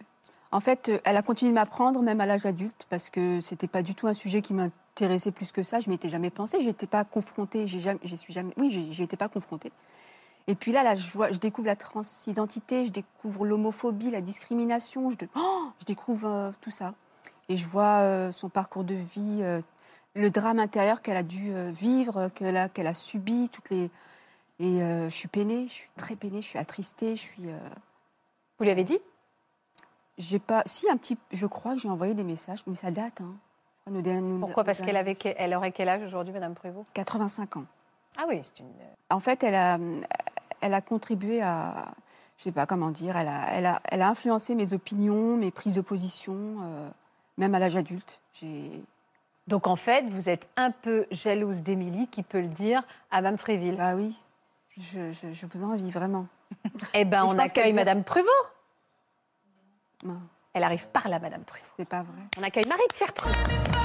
[0.50, 3.66] En fait, euh, elle a continué de m'apprendre même à l'âge adulte parce que c'était
[3.66, 5.80] pas du tout un sujet qui m'intéressait plus que ça.
[5.80, 9.02] Je m'y étais jamais pensée, j'étais pas confrontée, j'ai j'y suis jamais, oui, j'y j'y
[9.02, 9.72] étais pas confrontée.
[10.46, 15.64] Et puis là, je, je découvre la transidentité, je découvre l'homophobie, la discrimination, je, oh,
[15.80, 16.94] je découvre euh, tout ça.
[17.50, 19.60] Et je vois euh, son parcours de vie, euh,
[20.14, 23.90] le drame intérieur qu'elle a dû euh, vivre, qu'elle a, qu'elle a subi, toutes les.
[24.60, 27.48] Et euh, je suis peinée, je suis très peinée, je suis attristée, je suis.
[27.50, 27.58] euh,
[28.58, 28.98] Vous lui avez dit?
[30.18, 30.62] J'ai pas.
[30.66, 31.16] Si, un petit.
[31.32, 33.20] Je crois que j'ai envoyé des messages, mais ça date.
[33.20, 33.34] Hein.
[34.40, 34.64] Pourquoi?
[34.64, 36.90] Parce qu'elle avait, elle aurait quel âge aujourd'hui, Madame Prévost?
[36.92, 37.64] 85 ans.
[38.18, 38.66] Ah oui, c'est une.
[39.10, 39.78] En fait, elle a,
[40.60, 41.92] elle a contribué à.
[42.36, 45.50] je sais pas comment dire, elle a, elle a, elle a influencé mes opinions, mes
[45.52, 46.90] prises de position, euh,
[47.38, 48.20] même à l'âge adulte.
[48.34, 48.82] J'ai
[49.48, 53.38] Donc en fait, vous êtes un peu jalouse d'Émilie, qui peut le dire à Mme
[53.38, 53.76] Fréville.
[53.76, 54.14] Bah oui,
[54.76, 56.26] je, je, je vous envie vraiment.
[56.94, 58.28] Eh ben, je on accueille Madame Pruvot.
[60.04, 60.20] Non,
[60.52, 61.64] Elle arrive par là, Madame Pruvot.
[61.78, 62.22] c'est pas vrai.
[62.38, 63.77] On accueille Marie-Pierre Pruvot.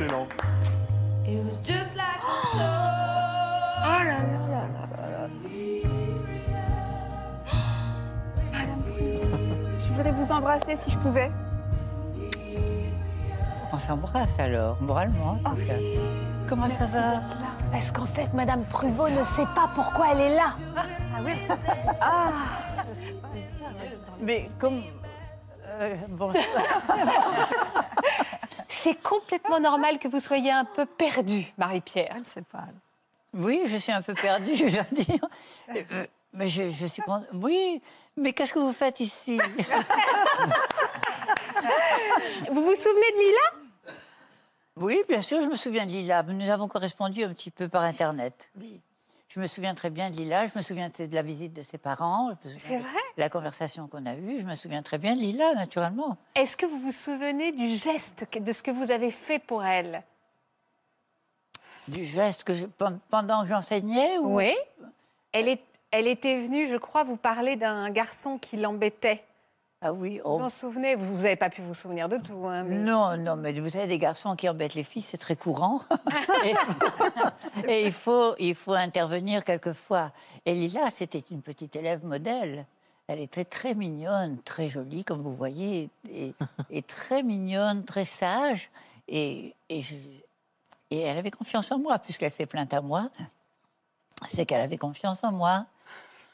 [0.00, 0.28] Excellent.
[9.80, 11.32] Je voudrais vous embrasser si je pouvais.
[13.72, 15.74] On s'embrasse alors, moralement en tout cas.
[16.48, 17.20] Comment ça va
[17.72, 20.54] Parce qu'en fait, Madame Pruvot ne sait pas pourquoi elle est là.
[24.22, 24.80] Mais comme...
[25.80, 26.30] euh, bon,
[28.88, 32.14] C'est complètement normal que vous soyez un peu perdue, Marie-Pierre.
[32.16, 32.64] Elle sait pas.
[33.34, 35.28] oui, je suis un peu perdue, je dois dire.
[35.76, 37.26] Euh, Mais je, je suis contente.
[37.34, 37.82] Oui,
[38.16, 39.38] mais qu'est-ce que vous faites ici
[42.50, 43.94] Vous vous souvenez de Lila?
[44.76, 46.22] Oui, bien sûr, je me souviens de Lila.
[46.22, 48.48] Nous avons correspondu un petit peu par Internet.
[48.58, 48.80] Oui.
[49.28, 51.76] Je me souviens très bien de Lila, je me souviens de, la visite de ses
[51.76, 53.00] parents, C'est de vrai?
[53.18, 56.16] la conversation qu'on a eue, je me souviens très bien de Lila, naturellement.
[56.34, 60.02] Est-ce que vous vous souvenez du geste, de ce que vous avez fait pour elle?
[61.88, 62.66] Du geste que je,
[63.10, 64.36] pendant que j'enseignais ou...
[64.36, 64.54] Oui.
[65.32, 65.60] Elle, est,
[65.90, 69.22] elle était venue, je crois, vous parler d'un garçon qui l'embêtait.
[69.80, 70.96] Ah oui, Vous oh, vous en souvenez?
[70.96, 72.46] Vous n'avez pas pu vous souvenir de tout.
[72.48, 75.36] hein, mais- Non, non, mais vous savez, des garçons qui embêtent les filles, c'est très
[75.36, 75.80] courant.
[76.44, 76.54] et,
[77.68, 80.10] et il, faut, il faut intervenir quelquefois.
[80.44, 82.66] Et Lila, c'était une petite élève modèle.
[83.06, 86.34] Elle était très mignonne, très jolie, comme vous voyez, et,
[86.70, 88.70] et très mignonne, très sage.
[89.06, 89.94] Et, et, je-
[90.90, 93.10] et elle avait confiance en moi, puisqu'elle s'est plainte à moi.
[94.26, 95.66] C'est qu'elle avait confiance en moi.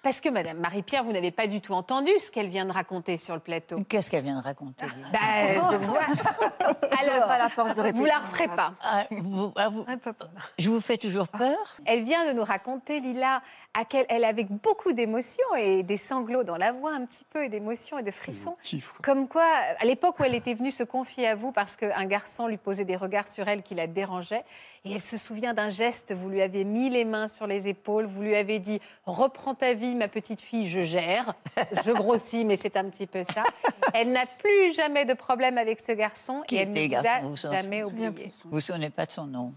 [0.04, 3.16] Parce que, Madame Marie-Pierre, vous n'avez pas du tout entendu ce qu'elle vient de raconter
[3.16, 3.78] sur le plateau.
[3.88, 6.02] Qu'est-ce qu'elle vient de raconter Lila Bah, de voir.
[7.00, 7.98] Alors, pas la force de répéter.
[7.98, 8.74] Vous la referez pas.
[8.82, 9.86] Ah, vous- ah, vous-
[10.58, 13.40] Je vous fais toujours peur Elle vient de nous raconter, Lila,
[13.76, 17.44] à quel elle avait beaucoup d'émotions et des sanglots dans la voix un petit peu,
[17.44, 18.56] et d'émotions et de frissons.
[19.02, 19.46] Comme quoi,
[19.80, 22.84] à l'époque où elle était venue se confier à vous parce qu'un garçon lui posait
[22.84, 24.44] des regards sur elle qui la dérangeaient,
[24.84, 28.04] et elle se souvient d'un geste, vous lui avez mis les mains sur les épaules,
[28.06, 31.34] vous lui avez dit «Reprends ta vie, ma petite fille, je gère».
[31.84, 33.42] Je grossis, mais c'est un petit peu ça.
[33.92, 37.82] Elle n'a plus jamais de problème avec ce garçon Qui et elle était ne jamais
[37.82, 38.08] souvenez?
[38.08, 38.32] oublié.
[38.44, 39.52] Vous vous souvenez pas de son nom?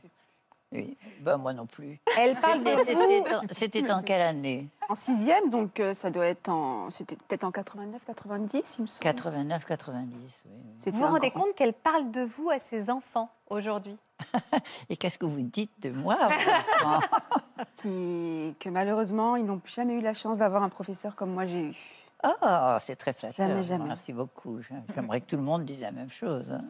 [0.73, 1.97] Oui, ben moi non plus.
[2.17, 4.67] Elle parle de C'était- vous C'était en- quelle année?
[4.89, 6.89] En sixième, donc euh, ça doit être en.
[6.89, 8.99] C'était peut-être en 89, 90, il me semble.
[8.99, 10.43] 89, 90.
[10.45, 13.95] oui, Vous vous rendez compte qu'elle parle de vous à ses enfants aujourd'hui?
[14.89, 16.17] Et qu'est-ce que vous dites de moi
[17.77, 21.61] qui- que malheureusement, ils n'ont jamais eu la chance d'avoir un professeur comme moi j'ai
[21.69, 21.75] eu.
[22.23, 23.47] Ah, c'est très flatteur.
[23.47, 23.85] Jamais, jamais.
[23.85, 24.59] Merci beaucoup.
[24.95, 26.51] J'aimerais que tout le monde dise la même chose.
[26.51, 26.63] hein.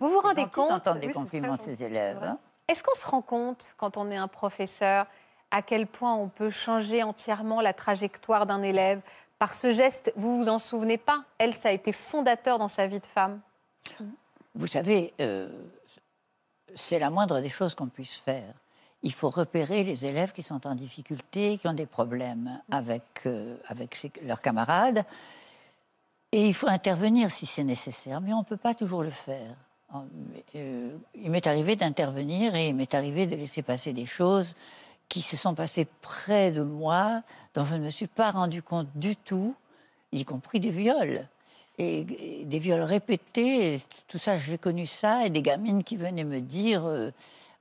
[0.00, 0.70] Vous vous rendez compte?
[0.70, 2.18] d'entendre des Oui, compliments de ses élèves.
[2.22, 2.38] hein.
[2.68, 5.06] Est-ce qu'on se rend compte, quand on est un professeur,
[5.50, 9.00] à quel point on peut changer entièrement la trajectoire d'un élève
[9.38, 10.12] par ce geste?
[10.16, 11.24] Vous vous en souvenez pas?
[11.38, 13.40] Elle, ça a été fondateur dans sa vie de femme.
[14.54, 15.48] Vous savez, euh,
[16.74, 18.52] c'est la moindre des choses qu'on puisse faire.
[19.02, 23.56] Il faut repérer les élèves qui sont en difficulté, qui ont des problèmes avec, euh,
[23.68, 25.04] avec leurs camarades.
[26.32, 29.54] Et il faut intervenir si c'est nécessaire, mais on ne peut pas toujours le faire.
[30.54, 34.54] Euh, il m'est arrivé d'intervenir et il m'est arrivé de laisser passer des choses
[35.08, 37.22] qui se sont passées près de moi,
[37.54, 39.54] dont je ne me suis pas rendu compte du tout,
[40.12, 41.26] y compris des viols.
[41.78, 42.04] Et,
[42.44, 46.84] des viols répétés, tout ça, j'ai connu ça, et des gamines qui venaient me dire
[46.84, 47.10] euh,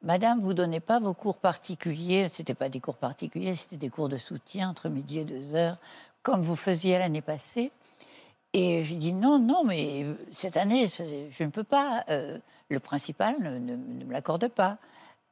[0.01, 4.09] Madame, vous donnez pas vos cours particuliers C'était pas des cours particuliers, c'était des cours
[4.09, 5.77] de soutien entre midi et deux heures,
[6.23, 7.71] comme vous faisiez l'année passée.
[8.59, 10.89] Et j'ai dit non, non, mais cette année,
[11.29, 12.03] je ne peux pas.
[12.09, 12.39] euh,
[12.69, 14.77] le principal ne, ne- ne me l'accorde pas.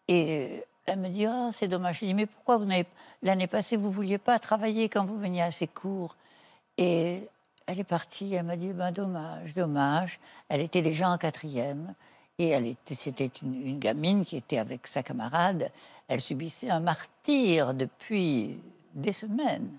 [0.07, 1.99] Et elle me dit, oh, c'est dommage.
[2.01, 2.85] Je dis, mais pourquoi vous n'avez
[3.23, 6.15] l'année passée, vous vouliez pas travailler quand vous veniez à ces cours?
[6.77, 7.27] Et
[7.65, 8.33] elle est partie.
[8.35, 10.19] Elle m'a dit, ben dommage, dommage.
[10.49, 11.95] Elle était déjà en quatrième.
[12.37, 12.53] Et
[12.85, 15.71] c'était une, une gamine qui était avec sa camarade.
[16.07, 18.59] Elle subissait un martyr depuis
[18.93, 19.71] des semaines.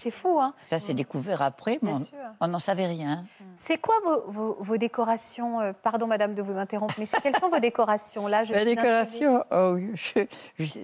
[0.00, 2.18] C'est fou, hein Ça, c'est découvert après, mais Bien on- sûr.
[2.40, 3.24] on n'en savait rien.
[3.56, 7.36] C'est quoi vos, vos- vos décorations euh, Pardon, madame, de vous interrompre, mais c'est- quelles
[7.36, 8.44] sont vos décorations là?
[8.44, 9.76] Je La décoration, oh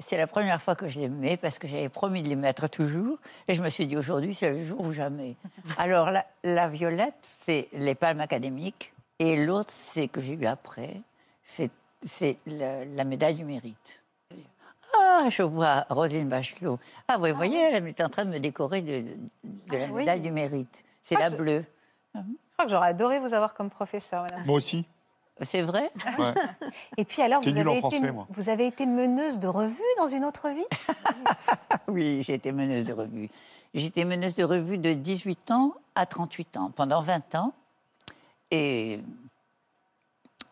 [0.00, 2.66] c'est la première fois que je les mets parce que j'avais promis de les mettre
[2.68, 3.18] toujours.
[3.46, 5.37] Et je me suis dit aujourd'hui, c'est le jour ou jamais.
[5.79, 8.92] Alors, la, la violette, c'est les palmes académiques.
[9.20, 11.00] Et l'autre, c'est que j'ai eu après,
[11.44, 11.70] c'est
[12.03, 14.03] c'est la, la médaille du mérite.
[14.96, 16.78] Ah, je vois Roselyne Bachelot.
[17.09, 19.16] Ah, oui, vous voyez, elle est en train de me décorer de, de-
[19.70, 20.00] de la Ah oui.
[20.00, 20.85] médaille du mérite.
[21.02, 21.64] C'est Ah, la je- bleue.
[22.14, 22.20] Je
[22.52, 24.44] crois que j'aurais adoré vous avoir comme professeur, madame.
[24.46, 24.85] Moi aussi.
[25.40, 26.33] C'est vrai Ouais.
[26.96, 30.48] Et puis alors, avez, été, français, vous avez été meneuse de revue dans une autre
[30.50, 30.64] vie
[31.88, 33.28] Oui, j'ai été meneuse de revue.
[33.74, 37.52] J'étais meneuse de revue de 18 ans à 38 ans, pendant 20 ans.
[38.52, 39.00] Et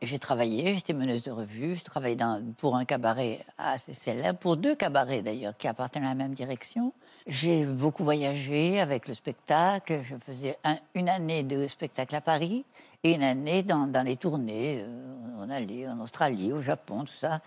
[0.03, 2.17] j'ai travaillé, j'étais meneuse de revue, je travaillais
[2.59, 6.93] pour un cabaret assez célèbre, pour deux cabarets d'ailleurs, qui appartiennent à la même direction.
[7.27, 10.01] J'ai beaucoup voyagé avec le spectacle.
[10.03, 12.65] Je faisais un- une année de spectacle à Paris
[13.05, 14.83] et une année dans, les tournées.
[14.83, 17.41] Euh, on allait en Australie, au Japon, tout ça.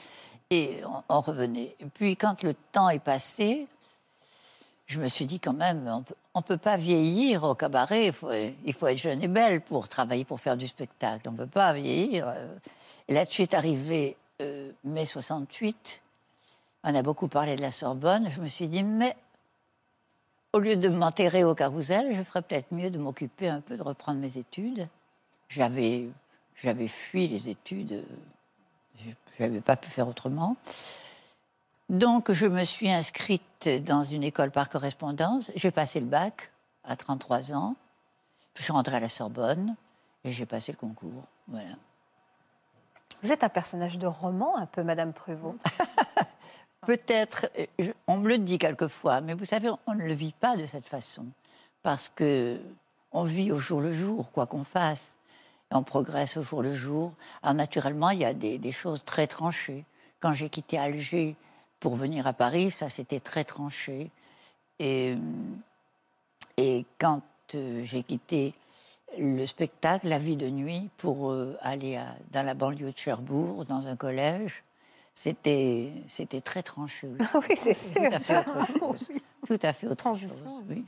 [0.50, 1.76] Et on, revenait.
[1.94, 3.68] Puis quand le temps est passé,
[4.88, 8.08] je me suis dit quand même, on peut- peut pas vieillir au cabaret.
[8.08, 11.28] Il faut, être jeune et belle pour travailler, pour faire du spectacle.
[11.30, 12.28] On peut pas vieillir.
[12.28, 12.56] euh.
[13.08, 16.02] Et là-dessus est arrivé euh, mai 68.
[16.84, 18.30] On a beaucoup parlé de la Sorbonne.
[18.30, 19.16] Je me suis dit, mais
[20.54, 23.82] au lieu de m'enterrer au carrousel, je ferais peut-être mieux de m'occuper un peu de
[23.82, 24.88] reprendre mes études.
[25.50, 26.10] J'avais,
[26.56, 27.94] j'avais fui les études.
[27.94, 30.58] euh, Je n'avais pas pu faire autrement.
[31.90, 35.52] Donc, je me suis inscrite dans une école par correspondance.
[35.56, 36.52] J'ai passé le bac
[36.84, 37.76] à 33 ans.
[38.56, 39.76] Je suis rentrée à la Sorbonne
[40.24, 41.24] et j'ai passé le concours.
[41.48, 41.76] Voilà.
[43.22, 45.56] Vous êtes un personnage de roman, un peu, madame Pruvot.
[46.86, 47.48] Peut-être,
[47.80, 50.66] euh, on me le dit quelquefois, mais vous savez, on ne le vit pas de
[50.66, 51.26] cette façon.
[51.84, 52.60] Parce que
[53.12, 55.20] on vit au jour le jour, quoi qu'on fasse.
[55.72, 57.14] Et on progresse au jour le jour.
[57.44, 59.86] Alors, naturellement, il y a des, des choses très tranchées.
[60.20, 61.36] Quand j'ai quitté Alger
[61.80, 64.10] pour venir à Paris, ça c'était très tranché.
[64.80, 65.16] Et,
[66.58, 67.22] et quand
[67.56, 68.54] euh, j'ai quitté
[69.18, 73.66] le spectacle, la vie de nuit, pour euh, aller à- dans la banlieue de Cherbourg,
[73.66, 74.64] dans un collège,
[75.14, 77.08] c'était c'était très tranché.
[77.08, 77.30] aussi.
[77.50, 77.94] oui, c'est sûr.
[78.10, 79.08] Tout à fait autre chose.
[79.48, 80.64] Tout à fait autre Transition, chose.
[80.70, 80.84] Oui.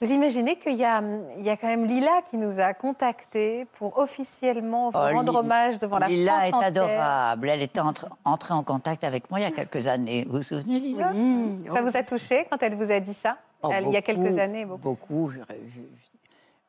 [0.00, 1.02] Vous imaginez qu'il y a,
[1.38, 5.34] il y a quand même Lila qui nous a contactés pour officiellement vous Oh, rendre
[5.34, 6.66] hommage devant la Lila France est entière.
[6.68, 7.48] adorable.
[7.48, 10.24] Elle était entre- entrée en contact avec moi il y a quelques années.
[10.28, 13.38] Vous vous souvenez, Lila Oui, Ça vous a touché quand elle vous a dit ça
[13.62, 14.82] Oh, Elle- Il y a quelques années, beaucoup?
[14.82, 15.30] Beaucoup.
[15.30, 15.80] Je- je-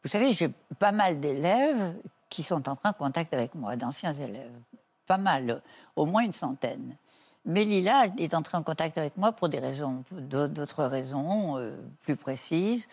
[0.03, 1.93] vous savez, j'ai pas mal d'élèves
[2.29, 4.49] qui sont entrés en contact avec moi, d'anciens élèves.
[5.05, 5.61] Pas mal,
[5.95, 6.95] au moins une centaine.
[7.45, 12.15] Mais Lila est entrée en contact avec moi pour des raisons, d'autres raisons euh, plus
[12.15, 12.87] précises.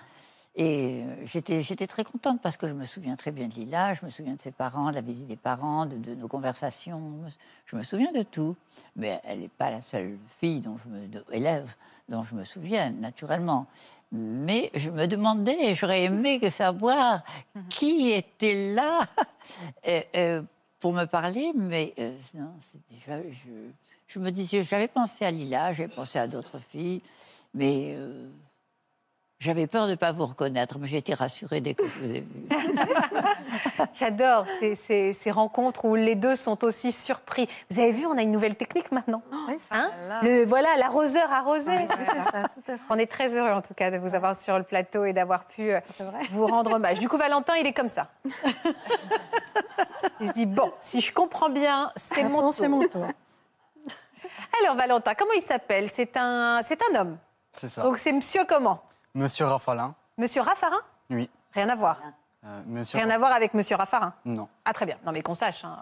[0.59, 1.27] Et euh,
[1.63, 4.35] j'étais très contente parce que je me souviens très bien de Lila, je me souviens
[4.35, 7.21] de ses parents, de la visite des parents, de, de nos conversations.
[7.67, 8.57] Je me souviens de tout.
[8.97, 11.75] Mais elle n'est pas la seule fille, dont je me, de- élève
[12.09, 13.67] dont je me souviens, naturellement.
[14.13, 17.23] Mais je me demandais, j'aurais aimé savoir
[17.69, 19.01] qui était là
[20.17, 20.43] euh,
[20.79, 22.95] pour me parler, mais euh, non, c'était-
[23.29, 23.51] je, je,
[24.07, 27.03] je me disais, j'avais pensé à Lila, j'avais pensé à d'autres filles,
[27.53, 28.29] mais euh,
[29.39, 32.11] j'avais peur de ne pas vous reconnaître, mais j'ai été rassurée dès que je vous
[32.15, 32.49] ai vu.
[33.95, 37.47] J'adore ces, ces- ces rencontres où les deux sont aussi surpris.
[37.71, 39.23] Vous avez vu, on a une nouvelle technique maintenant.
[39.49, 39.91] Oui, c'est Hein
[40.23, 41.87] Le, voilà, l'arroseur arrosé.
[41.87, 42.43] ça.
[42.91, 45.45] On est très heureux en tout cas de vous avoir sur le plateau et d'avoir
[45.45, 45.81] pu euh,
[46.31, 46.99] vous rendre hommage.
[46.99, 48.09] Du coup, Valentin, il est comme ça.
[50.21, 52.55] Il se dit bon, si je comprends bien, c'est mon tour.
[52.55, 53.07] c'est mon tour.
[54.63, 55.89] Alors Valentin, comment il s'appelle?
[55.91, 57.19] C'est un, c'est un homme.
[57.53, 57.83] C'est ça.
[57.83, 58.81] Donc c'est Monsieur comment?
[59.17, 60.81] Monsieur Rafalin Monsieur Raffarin?
[61.11, 61.29] Oui.
[61.55, 62.01] Rien à voir.
[62.45, 64.13] Euh, monsieur Rien à voir avec Monsieur Raffarin?
[64.27, 64.47] Non.
[64.67, 64.99] Ah très bien.
[65.07, 65.65] Non mais qu'on sache.
[65.65, 65.79] hein,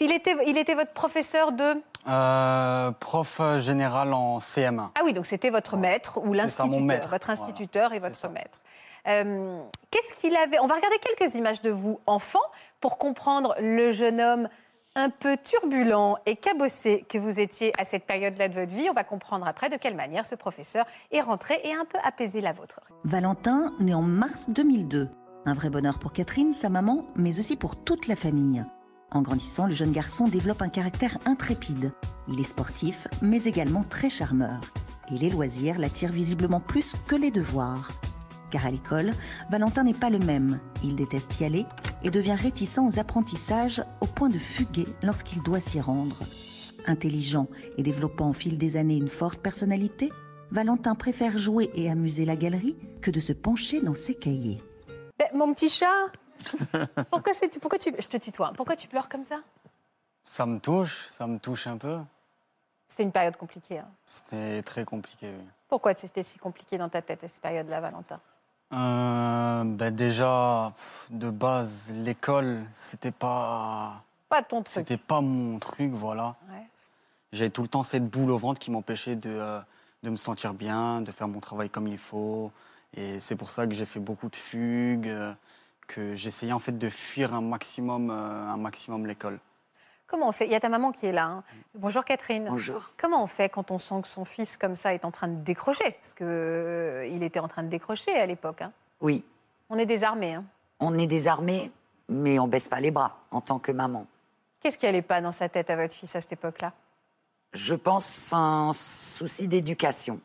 [0.00, 1.80] il était, il était votre professeur de?
[2.08, 4.88] Euh, prof général en CM1.
[4.96, 8.28] Ah oui, donc c'était votre maître ou l'instituteur, votre Voilà, instituteur et votre ça.
[8.28, 8.58] maître.
[9.06, 12.42] Euh, Qu'est-ce qu'il avait On va regarder quelques images de vous enfant
[12.80, 14.48] pour comprendre le jeune homme
[14.98, 18.88] un peu turbulent et cabossé que vous étiez à cette période-là de votre vie.
[18.90, 22.40] On va comprendre après de quelle manière ce professeur est rentré et un peu apaisé
[22.40, 22.80] la vôtre.
[23.04, 25.08] Valentin, né en mars 2002.
[25.46, 28.64] Un vrai bonheur pour Catherine, sa maman, mais aussi pour toute la famille.
[29.12, 31.92] En grandissant, le jeune garçon développe un caractère intrépide.
[32.26, 34.60] Il est sportif, mais également très charmeur.
[35.12, 37.92] Et les loisirs l'attirent visiblement plus que les devoirs.
[38.50, 39.12] Car à l'école,
[39.50, 40.58] Valentin n'est pas le même.
[40.82, 41.66] Il déteste y aller
[42.02, 46.16] et devient réticent aux apprentissages au point de fuguer lorsqu'il doit s'y rendre.
[46.86, 47.46] Intelligent
[47.76, 50.10] et développant au fil des années une forte personnalité,
[50.50, 54.62] Valentin préfère jouer et amuser la galerie que de se pencher dans ses cahiers.
[55.18, 55.86] Ben, mon petit chat
[57.10, 57.92] pourquoi, c'est- pourquoi tu...
[57.98, 58.52] Je te tutoie.
[58.56, 59.40] Pourquoi tu pleures comme ça?
[60.24, 61.98] Ça me touche, ça me touche un peu.
[62.86, 63.80] C'était une période compliquée.
[63.80, 63.88] hein.
[64.06, 65.44] C'était très compliqué, oui.
[65.68, 68.20] Pourquoi c'était si compliqué dans ta tête à cette période-là, Valentin?
[68.72, 70.72] Euh, ben déjà,
[71.10, 74.68] de base, l'école, c'était pas, Pas ton truc.
[74.74, 76.36] c'était pas mon truc, voilà.
[76.50, 76.66] Ouais.
[77.32, 79.60] J'avais tout le temps cette boule au ventre qui m'empêchait de, euh,
[80.02, 82.52] de me sentir bien, de faire mon travail comme il faut.
[82.94, 85.32] Et c'est pour ça que j'ai fait beaucoup de fugues, euh,
[85.86, 89.38] que j'essayais en fait de fuir un maximum, un maximum l'école.
[90.08, 90.46] Comment on fait?
[90.46, 91.26] Il y a ta maman qui est là.
[91.26, 91.44] hein.
[91.74, 92.46] Bonjour Catherine.
[92.48, 92.90] Bonjour.
[92.96, 95.36] Comment on fait quand on sent que son fils comme ça est en train de
[95.42, 95.92] décrocher?
[95.92, 98.62] Parce qu'il était en train de décrocher à l'époque.
[98.62, 98.72] hein.
[99.00, 99.22] Oui,
[99.68, 100.34] On est désarmés.
[100.34, 100.44] hein.
[100.80, 101.70] on est désarmés,
[102.08, 104.06] mais on baisse pas les bras en tant que maman.
[104.60, 106.72] Qu'est-ce qui allait pas dans sa tête à votre fils à cette époque-là?
[107.52, 110.20] Je pense un souci d'éducation.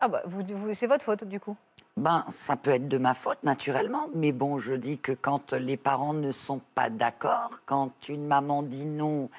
[0.00, 1.56] Ah bah, vous, vous- c'est votre faute du coup.
[1.96, 5.78] Ben, ça peut être de ma faute, naturellement, mais bon, je dis que quand les
[5.78, 9.30] parents ne sont pas d'accord, quand une maman dit non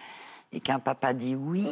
[0.52, 1.68] et qu'un papa dit oui,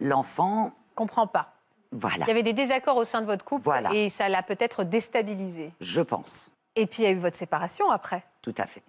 [0.00, 1.52] l'enfant, Comprends pas.
[1.92, 3.92] voilà, Il y avait des désaccords au sein de votre couple Voilà.
[3.92, 5.72] et ça l'a peut-être déstabilisé.
[5.80, 8.24] je pense, Et puis il y a eu votre séparation après.
[8.40, 8.82] tout à fait.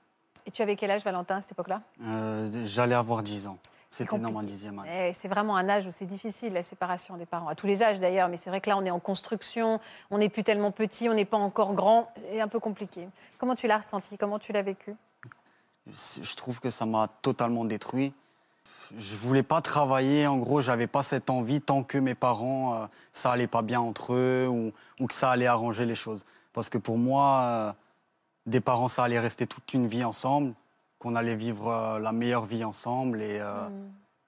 [0.46, 1.82] Et tu avais quel âge, Valentin, à cette époque-là?
[2.04, 3.58] Euh, J'allais avoir 10 ans.
[4.04, 4.46] Dans ma compliqué.
[4.52, 5.14] dixième année.
[5.14, 7.48] C'est vraiment un âge où c'est difficile, la séparation des parents.
[7.48, 9.80] À tous les âges d'ailleurs, mais c'est vrai que là, on est en construction,
[10.12, 12.12] on n'est plus tellement petit, on n'est pas encore grand.
[12.30, 13.08] C'est un peu compliqué.
[13.38, 14.18] Comment tu l'as ressenti?
[14.18, 14.96] Comment tu l'as vécu?
[15.88, 18.14] Je trouve que ça m'a totalement détruit.
[18.98, 22.86] Je voulais pas travailler, en gros, j'avais pas cette envie tant que mes parents, euh,
[23.14, 26.26] ça allait pas bien entre eux ou, ou que ça allait arranger les choses.
[26.54, 27.74] Parce que pour moi, euh,
[28.46, 30.54] des parents, ça allait rester toute une vie ensemble,
[31.06, 33.70] qu'on allait vivre euh, la meilleure vie ensemble et, euh,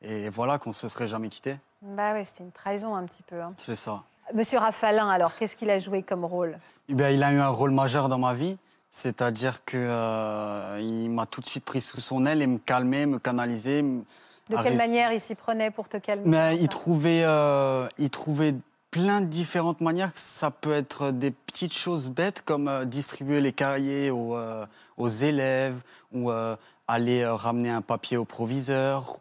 [0.04, 1.58] et voilà, qu'on se serait jamais quitté.
[1.82, 3.42] Bah ouais, c'était une trahison un petit peu.
[3.42, 3.54] hein.
[3.58, 4.04] C'est ça.
[4.36, 6.60] Monsieur Raffalin, alors, qu'est-ce qu'il a joué comme rôle?
[6.90, 8.58] Eh bien, il a eu un rôle majeur dans ma vie.
[8.92, 13.06] C'est-à-dire que euh, il m'a tout de suite pris sous son aile et me calmer,
[13.08, 13.82] me canaliser.
[13.82, 14.04] me-
[14.50, 16.30] De quelle manière il s'y prenait pour te calmer?
[16.30, 18.54] Mais il trouvait, euh, il trouvait
[18.92, 20.12] plein de différentes manières.
[20.16, 24.66] Ça peut être des petites choses bêtes comme euh, distribuer les cahiers aux, euh,
[24.98, 25.80] aux élèves
[26.14, 26.56] ou euh,
[26.88, 29.18] aller ramener un papier au proviseur.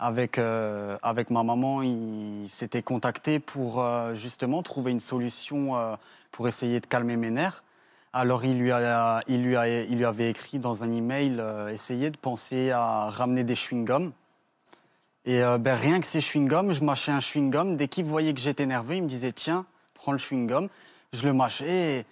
[0.00, 5.96] Avec, ma maman, il s'était contacté pour justement trouver une solution
[6.32, 7.62] pour essayer de calmer mes nerfs.
[8.12, 11.40] Alors il lui, a, il, lui a- il lui avait écrit dans un email,
[11.70, 14.10] essayer de penser à ramener des chewing-gums.
[15.26, 17.76] Et euh, ben, rien que ces chewing-gums, je mâchais un chewing-gum.
[17.76, 20.68] Dès qu'il voyait que j'étais nerveux, il me disait Tiens, prends le chewing-gum.
[21.12, 21.98] Je le mâchais.
[21.98, 22.06] et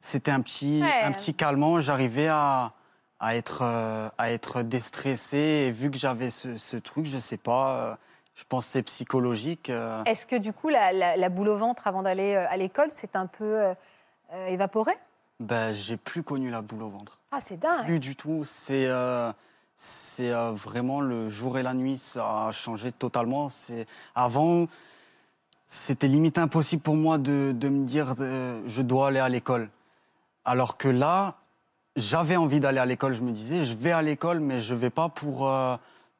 [0.00, 1.02] C'était un petit, Ouais.
[1.02, 1.80] un petit calmant.
[1.80, 2.72] J'arrivais à,
[3.20, 5.36] à, être, euh, à être déstressé.
[5.36, 7.94] Et vu que j'avais ce, ce truc, je sais pas, euh,
[8.34, 9.70] je pense que c'est psychologique.
[10.06, 13.14] Est-ce que du coup, la, la- la boule au ventre avant d'aller à l'école s'est
[13.14, 13.62] un peu
[14.48, 14.96] évaporée
[15.40, 17.18] ben, j'ai plus connu la boule au ventre.
[17.32, 18.44] Ah, c'est dingue Plus du tout.
[18.46, 18.86] C'est
[19.76, 21.98] c'est euh, vraiment le jour et la nuit.
[21.98, 23.48] Ça a changé totalement.
[23.48, 24.66] C'est avant,
[25.66, 29.68] c'était limite impossible pour moi de, de me dire euh, je dois aller à l'école.
[30.44, 31.36] Alors que là,
[31.96, 33.14] j'avais envie d'aller à l'école.
[33.14, 35.76] Je me disais je vais à l'école, mais je vais pas pour euh,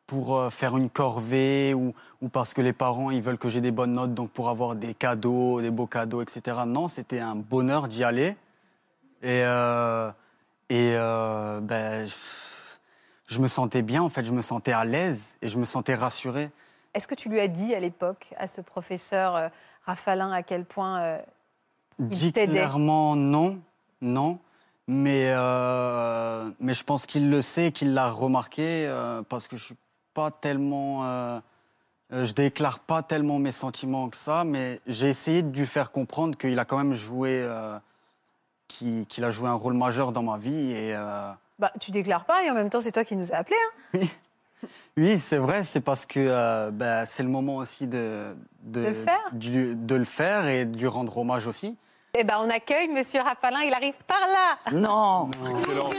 [0.07, 3.71] pour faire une corvée ou, ou parce que les parents ils veulent que j'ai des
[3.71, 6.59] bonnes notes, donc pour avoir des cadeaux, des beaux cadeaux, etc.
[6.67, 8.37] Non, c'était un bonheur d'y aller.
[9.23, 9.41] Et,
[10.69, 10.97] et
[11.63, 12.07] ben,
[13.27, 15.95] je me sentais bien, en fait, je me sentais à l'aise et je me sentais
[15.95, 16.51] rassuré.
[16.93, 19.49] Est-ce que tu lui as dit à l'époque, à ce professeur euh,
[19.87, 21.18] Raffalin, à quel point euh,
[21.99, 22.53] Dit t'aidait.
[22.53, 23.61] clairement non,
[24.01, 24.39] non.
[24.87, 29.64] Mais, euh, mais je pense qu'il le sait, qu'il l'a remarqué, euh, parce que je
[29.64, 29.77] suis
[30.12, 31.05] pas tellement.
[31.05, 31.41] euh,
[32.12, 36.37] je déclare pas tellement mes sentiments que ça, mais j'ai essayé de lui faire comprendre
[36.37, 37.49] qu'il a quand même joué.
[38.68, 40.95] qu'il qu'il a joué un rôle majeur dans ma vie et.
[41.59, 43.57] Bah, tu déclares pas et en même temps, c'est toi qui nous as appelés.
[43.95, 44.01] hein.
[44.97, 48.95] Oui, c'est vrai, c'est parce que euh, bah, c'est le moment aussi de, De le
[48.95, 51.77] faire du- de le faire et de lui rendre hommage aussi.
[52.17, 54.73] Eh ben, on accueille Monsieur Raffalin, il arrive par là.
[54.79, 55.91] Non, Excellent.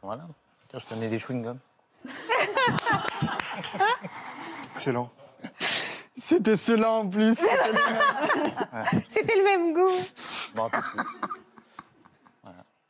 [0.01, 0.23] Voilà.
[0.69, 1.57] Tiens, je tenais des chewing-gums.
[4.75, 5.09] Excellent.
[6.15, 7.35] C'était cela en plus.
[9.09, 9.91] C'était le même goût.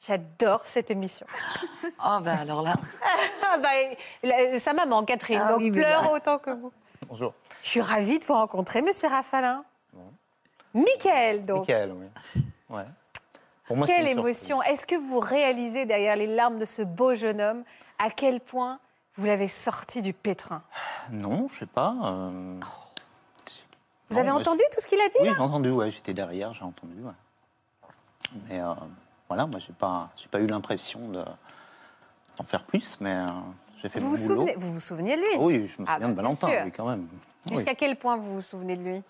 [0.06, 1.26] J'adore cette émission.
[2.06, 2.76] Oh, ben alors là.
[3.48, 3.58] Ah
[4.24, 6.74] la- sa maman, Catherine, Ah donc oui, pleure autant que vous.
[7.08, 7.34] Bonjour.
[7.66, 9.64] Je suis ravie de vous rencontrer, monsieur Rafalin.
[10.76, 11.68] Michael, donc.
[11.68, 12.42] Michael, oui.
[12.70, 12.84] Ouais.
[13.66, 14.62] Pour moi, Quelle émotion.
[14.62, 17.64] Est-ce que vous réalisez derrière les larmes de ce beau jeune homme
[17.98, 18.80] à quel point
[19.16, 20.62] vous l'avez sorti du pétrin?
[21.12, 21.96] Non, je sais pas.
[22.04, 22.60] euh,
[24.10, 26.14] Vous non, avez bah, entendu tout ce qu'il a dit Oui, j'ai entendu, ouais, j'étais
[26.14, 26.94] derrière, j'ai entendu.
[27.02, 27.90] ouais.
[28.48, 28.74] Mais euh,
[29.28, 31.26] voilà, moi, j'ai pas, j'ai pas eu l'impression de-
[32.38, 33.26] d'en faire plus, mais euh,
[33.82, 34.36] j'ai fait vous mon vous, boulot.
[34.42, 35.38] souvenez, vous vous souvenez de lui?
[35.40, 37.08] Oui, je me Ah, souviens bah, de bien Valentin, oui, quand même.
[37.48, 37.56] Oui.
[37.58, 39.04] Jusqu'à quel point vous vous souvenez de lui?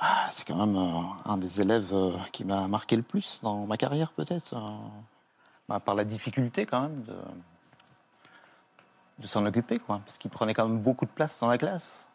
[0.00, 1.00] Ah, C'est quand même euh,
[1.30, 4.54] un des élèves euh, qui m'a marqué le plus dans ma carrière, peut-être.
[4.54, 4.60] euh,
[5.68, 7.16] bah, par la difficulté, quand même, de,
[9.18, 10.00] de s'en occuper, quoi.
[10.04, 12.06] Parce qu'il prenait quand même beaucoup de place dans la classe.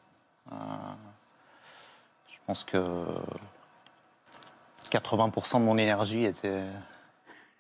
[0.51, 3.05] Je pense que
[4.89, 6.63] 80% de mon énergie était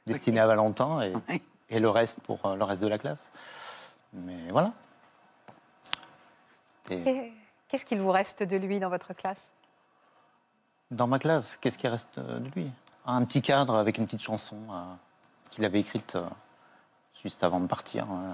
[0.05, 1.13] destinée à Valentin et,
[1.69, 3.31] et le reste pour le reste de la classe.
[4.13, 4.73] Mais voilà.
[6.87, 7.33] C'était-
[7.67, 9.51] Qu'est-ce qu'il vous reste de lui dans votre classe?
[10.91, 12.71] Dans ma classe, qu'est-ce qui reste euh, de lui?
[13.05, 14.83] Un petit cadre avec une petite chanson euh,
[15.51, 16.23] qu'il avait écrite euh,
[17.21, 18.33] juste avant de partir, euh,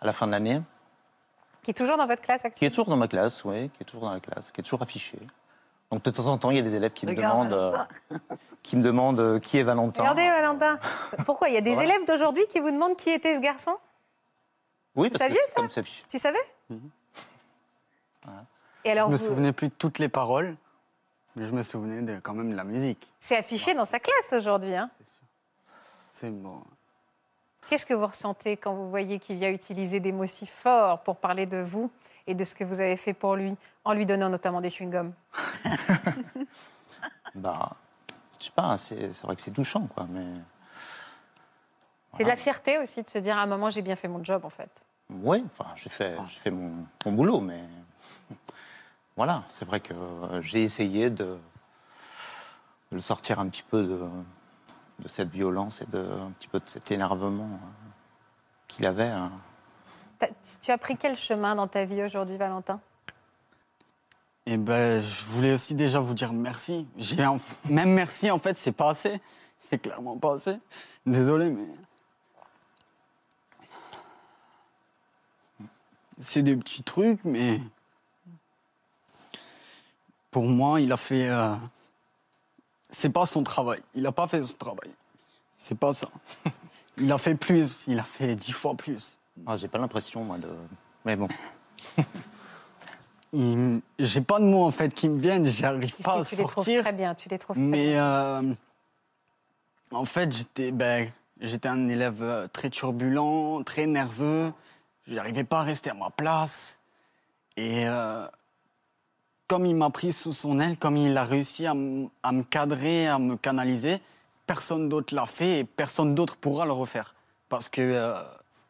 [0.00, 0.60] à la fin de l'année.
[1.62, 3.82] Qui est toujours dans votre classe Qui est actuellement toujours dans ma classe, oui, qui
[3.82, 5.18] est toujours dans la classe, qui est toujours affiché.
[5.90, 7.76] Donc de temps en temps, il y a des élèves qui me demandent, euh,
[8.62, 10.02] qui me demandent euh, qui est Valentin.
[10.02, 10.78] Regardez Valentin.
[11.24, 11.48] Pourquoi?
[11.48, 11.88] Il y a des Voilà.
[11.94, 13.76] élèves d'aujourd'hui qui vous demandent qui était ce garçon?
[14.94, 15.82] Oui, Vous parce que saviez c'est comme ça?
[16.08, 16.38] Tu savais?
[18.84, 20.56] Et alors, Je me vous- souvenais plus de toutes les paroles,
[21.36, 23.10] mais je me souvenais de, quand même de la musique.
[23.20, 24.74] c'est affiché dans sa classe aujourd'hui.
[24.74, 24.90] hein.
[26.10, 26.62] C'est bon.
[27.68, 31.16] Qu'est-ce que vous ressentez quand vous voyez qu'il vient utiliser des mots si forts pour
[31.16, 31.90] parler de vous
[32.26, 35.12] et de ce que vous avez fait pour lui, en lui donnant notamment des chewing-gums?
[37.34, 37.70] Bah,
[38.38, 40.06] je sais pas, c'est vrai que c'est touchant, quoi.
[40.10, 40.26] Mais
[42.16, 44.22] C'est de la fierté aussi de se dire à un moment j'ai bien fait mon
[44.22, 44.70] job en fait.
[45.08, 47.62] Oui, enfin, j'ai fait, j'ai fait mon, mon boulot, mais
[49.16, 51.38] voilà, c'est vrai que euh, j'ai essayé de, de
[52.92, 54.08] le sortir un petit peu de,
[55.00, 57.88] de cette violence et de, un petit peu de cet énervement euh,
[58.68, 59.08] qu'il avait.
[59.08, 59.32] hein.
[60.60, 62.80] Tu as pris quel chemin dans ta vie aujourd'hui, Valentin?
[64.46, 66.86] Et ben, je voulais aussi déjà vous dire merci.
[66.96, 67.16] J'ai
[67.68, 69.20] même merci en fait, c'est pas assez.
[69.58, 70.58] C'est clairement pas assez.
[71.06, 71.66] Désolé, mais
[76.18, 77.60] c'est des petits trucs, mais
[80.32, 81.28] pour moi, il a fait.
[81.28, 81.54] euh,
[82.90, 83.80] C'est pas son travail.
[83.94, 84.90] Il a pas fait son travail.
[85.56, 86.08] C'est pas ça.
[86.98, 87.84] Il a fait plus.
[87.86, 89.16] Il a fait dix fois plus.
[89.46, 90.48] Ah, j'ai pas l'impression, moi, de.
[91.04, 91.28] Mais bon.
[93.32, 95.46] Il- J'ai pas de mots en fait qui me viennent.
[95.46, 96.82] J'arrive Si, pas si, à tu les trouves sortir.
[96.82, 98.04] très bien, tu les trouves très Mais bien.
[98.04, 98.54] euh,
[99.92, 101.10] en fait, j'étais ben,
[101.40, 104.52] j'étais un élève euh, très turbulent, très nerveux.
[105.08, 106.78] J'arrivais pas à rester à ma place.
[107.56, 108.26] Et euh,
[109.52, 113.18] comme il m'a pris sous son aile, comme il a réussi à, me cadrer, à
[113.18, 114.00] me canaliser,
[114.46, 117.14] personne d'autre l'a fait et personne d'autre pourra le refaire.
[117.50, 118.14] Parce que euh,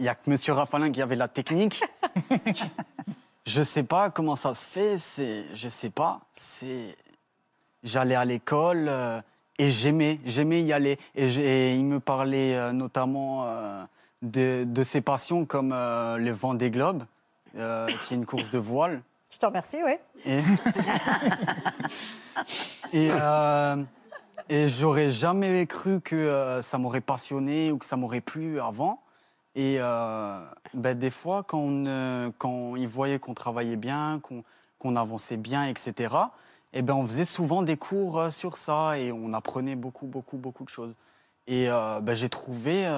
[0.00, 1.80] il y a que Monsieur Rafalin qui avait la technique.
[3.46, 4.98] je sais pas comment ça se fait.
[4.98, 6.18] C'est, je sais pas.
[6.32, 6.96] C'est
[7.84, 9.20] j'allais à l'école euh,
[9.58, 10.98] et j'aimais, j'aimais y aller.
[11.14, 13.84] Et, il me parlait euh, notamment euh,
[14.22, 17.04] de, de ses passions comme euh, le vent des globes,
[17.56, 19.00] euh, qui est une course de voile.
[19.42, 19.94] Te remercie, oui.
[20.24, 20.38] Et,
[22.92, 23.82] et, euh,
[24.48, 29.02] et j'aurais jamais cru que euh, ça m'aurait passionné ou que ça m'aurait plu avant.
[29.56, 30.38] Et euh,
[30.74, 34.44] ben, des fois, quand, on, quand ils voyaient qu'on travaillait bien, qu'on
[34.78, 36.14] qu'on avançait bien, etc.,
[36.72, 40.62] eh ben, on faisait souvent des cours sur ça et on apprenait beaucoup, beaucoup, beaucoup
[40.62, 40.94] de choses.
[41.48, 42.88] Et ben, j'ai trouvé,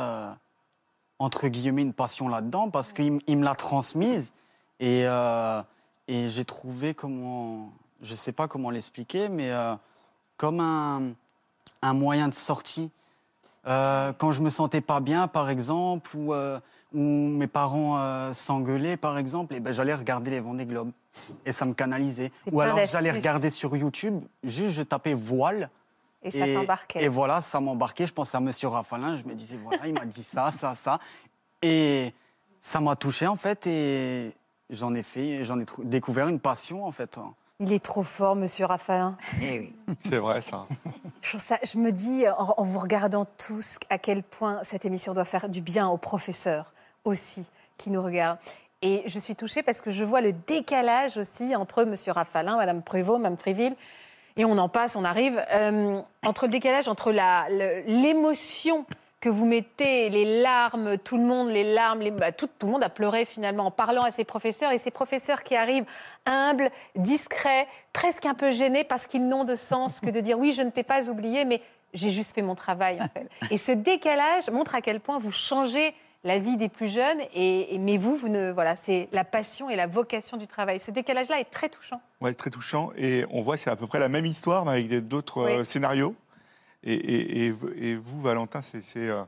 [1.19, 4.35] entre guillemets, une passion là-dedans parce qu'il me l'a transmise.
[4.81, 5.63] Et, euh,
[6.09, 9.75] et j'ai trouvé comment, je ne sais pas comment l'expliquer, mais euh,
[10.37, 11.13] comme un,
[11.83, 12.91] un moyen de sortie.
[13.67, 16.61] Euh, quand je me sentais pas bien, par exemple, ou, euh,
[16.93, 20.93] ou mes parents s'engueulaient, par exemple, et ben, j'allais regarder les Vendée Globes.
[21.47, 22.33] Et ça me canalisait.
[22.51, 25.71] Ou alors j'allais regarder sur YouTube, juste je tapais voile.
[26.25, 27.05] Et ça t'embarquait.
[27.05, 28.07] Et voilà, ça m'embarquait.
[28.07, 29.17] Je pensais à Monsieur Rafalin.
[29.17, 30.99] Je me disais, voilà, il m'a dit ça, ça, ça.
[31.63, 32.15] Et
[32.61, 33.67] ça m'a touché, en fait.
[33.67, 34.35] Et
[34.71, 37.19] j'en ai fait, j'en ai découvert une passion, en fait.
[37.61, 39.17] Il est trop fort, monsieur Rafalin.
[39.41, 39.73] Eh oui.
[40.09, 40.65] C'est vrai, ça.
[41.23, 44.85] Je, trouve ça- je me dis, en, en vous regardant tous, à quel point cette
[44.85, 46.73] émission doit faire du bien aux professeurs
[47.05, 47.49] aussi
[47.79, 48.39] qui nous regardent.
[48.83, 51.95] Et je suis touchée parce que je vois le décalage aussi entre M.
[52.09, 53.77] Raffalin, Mme Prévost, Mme Friville.
[54.37, 55.41] Et on en passe, on arrive.
[55.53, 57.13] euh, entre le décalage entre
[57.87, 58.85] l'émotion
[59.25, 62.73] que vous mettez, les larmes, tout le monde, les larmes, les- bah, tout, tout le
[62.73, 64.71] monde a pleuré finalement en parlant à ses professeurs.
[64.71, 65.87] Et ces professeurs qui arrivent
[66.27, 70.53] humbles, discrets, presque un peu gênés parce qu'ils n'ont de sens que de dire oui,
[70.53, 71.63] je ne t'ai pas oublié, mais
[71.95, 73.27] j'ai juste fait mon travail en fait.
[73.51, 77.21] Et ce décalage montre à quel point vous changez la vie des plus jeunes.
[77.35, 80.81] Et, et- mais vous, vous ne, voilà, c'est la passion et la vocation du travail.
[80.81, 82.01] Ce décalage-là est très touchant.
[82.21, 82.91] Ouais, très touchant.
[82.99, 85.53] Et on voit, c'est à peu près la même histoire, mais avec d'autres Oui.
[85.53, 86.15] euh, scénarios.
[86.85, 87.55] Et, et- et-
[87.91, 89.25] et vous, Valentin, c'est euh,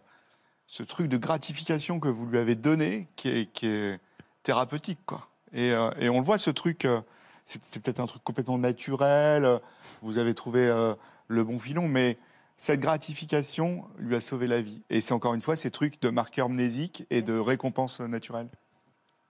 [0.66, 3.98] ce truc de gratification que vous lui avez donné qui est, qui est
[4.42, 5.28] thérapeutique, quoi.
[5.52, 7.00] Et, euh, et on le voit, ce truc, euh,
[7.44, 9.60] c'est peut-être un truc complètement naturel,
[10.02, 10.94] vous avez trouvé euh,
[11.28, 12.18] le bon filon, mais
[12.56, 14.82] cette gratification lui a sauvé la vie.
[14.90, 18.48] Et c'est encore une fois ces trucs de marqueur mnésique et de récompense naturelle.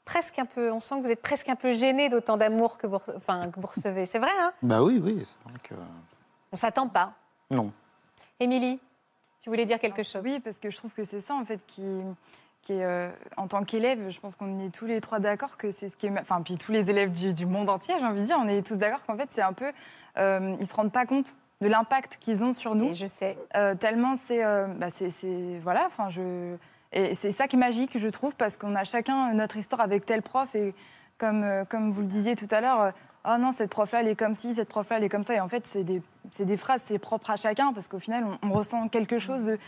[0.05, 2.87] Presque un peu, on sent que vous êtes presque un peu gêné d'autant d'amour que
[2.87, 4.07] vous, enfin, que vous recevez.
[4.07, 4.53] C'est vrai, hein?
[4.63, 5.25] Bah oui, oui.
[5.27, 5.75] C'est vrai que...
[6.53, 7.13] On s'attend pas.
[7.51, 7.73] Non.
[8.41, 8.79] Émilie,
[9.41, 10.23] tu voulais dire quelque chose?
[10.25, 11.83] Oui, parce que je trouve que c'est ça, en fait, qui,
[12.63, 15.71] qui est, euh, en tant qu'élève, je pense qu'on est tous les trois d'accord que
[15.71, 16.21] c'est ce qui est.
[16.21, 18.67] Enfin, puis tous les élèves du, du monde entier, j'ai envie de dire, on est
[18.67, 19.73] tous d'accord qu'en fait, c'est un peu.
[20.19, 22.91] euh, ils se rendent pas compte de l'impact qu'ils ont sur nous.
[22.91, 23.39] Et je sais.
[23.57, 24.45] Euh, tellement c'est.
[24.45, 26.57] euh, bah, c'est- voilà, enfin, je.
[26.93, 30.05] Et c'est ça qui est magique, je trouve, parce qu'on a chacun notre histoire avec
[30.05, 30.55] tel prof.
[30.55, 30.75] Et
[31.19, 32.93] comme, comme vous le disiez tout à l'heure,
[33.27, 35.35] oh non, cette prof-là, elle est comme ci, cette prof-là, elle est comme ça.
[35.35, 36.03] Et en fait, c'est des,
[36.39, 39.59] des phrases, c'est propre à chacun, parce qu'au final, on, ressent quelque chose de-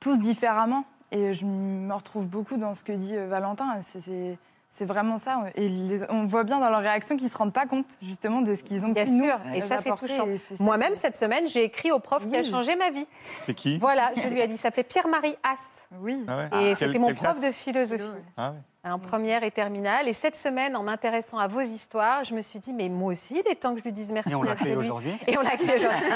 [0.00, 0.84] tous différemment.
[1.10, 3.80] Et je me retrouve beaucoup dans ce que dit euh, Valentin.
[4.70, 5.44] C'est vraiment ça.
[5.54, 8.42] Et les- on voit bien dans leur réaction qu'ils ne se rendent pas compte, justement,
[8.42, 10.26] de ce qu'ils ont Bien pu nous sûr, et ça c'est touchant.
[10.60, 13.06] Moi-même, cette semaine, j'ai écrit au prof qui a changé ma vie.
[13.42, 13.78] C'est qui?
[13.78, 15.86] Voilà, je lui ai dit, il s'appelait Pierre-Marie Haas.
[16.00, 16.22] Oui.
[16.28, 18.02] Ah ouais Et Quelle- c'était mon prof de philosophie.
[18.36, 18.90] Ah ouais.
[18.90, 20.08] en première et terminale.
[20.08, 23.42] Et cette semaine, en m'intéressant à vos histoires, je me suis dit, mais moi aussi,
[23.44, 24.30] il est temps que je lui dise merci.
[24.30, 25.12] Et on l'accueille aujourd'hui?
[25.26, 26.08] Et on l'accueille aujourd'hui.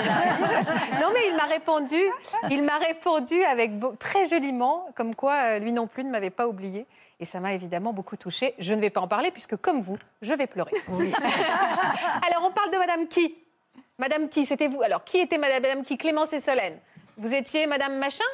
[1.01, 2.01] non, mais il m'a répondu,
[2.51, 6.31] il m'a répondu avec beau- très joliment, comme quoi euh, lui non plus ne m'avait
[6.31, 6.87] pas oublié.
[7.23, 8.53] Et ça m'a évidemment beaucoup touchée.
[8.59, 10.73] Je ne vais pas en parler puisque, comme vous, je vais pleurer.
[10.89, 13.39] Alors, on parle de Madame qui?
[13.97, 14.83] Madame qui C'était vous.
[14.83, 15.97] Alors, qui était Madame, Madame qui?
[15.97, 16.77] Clémence et Solène
[17.19, 18.25] Vous étiez Madame Machin?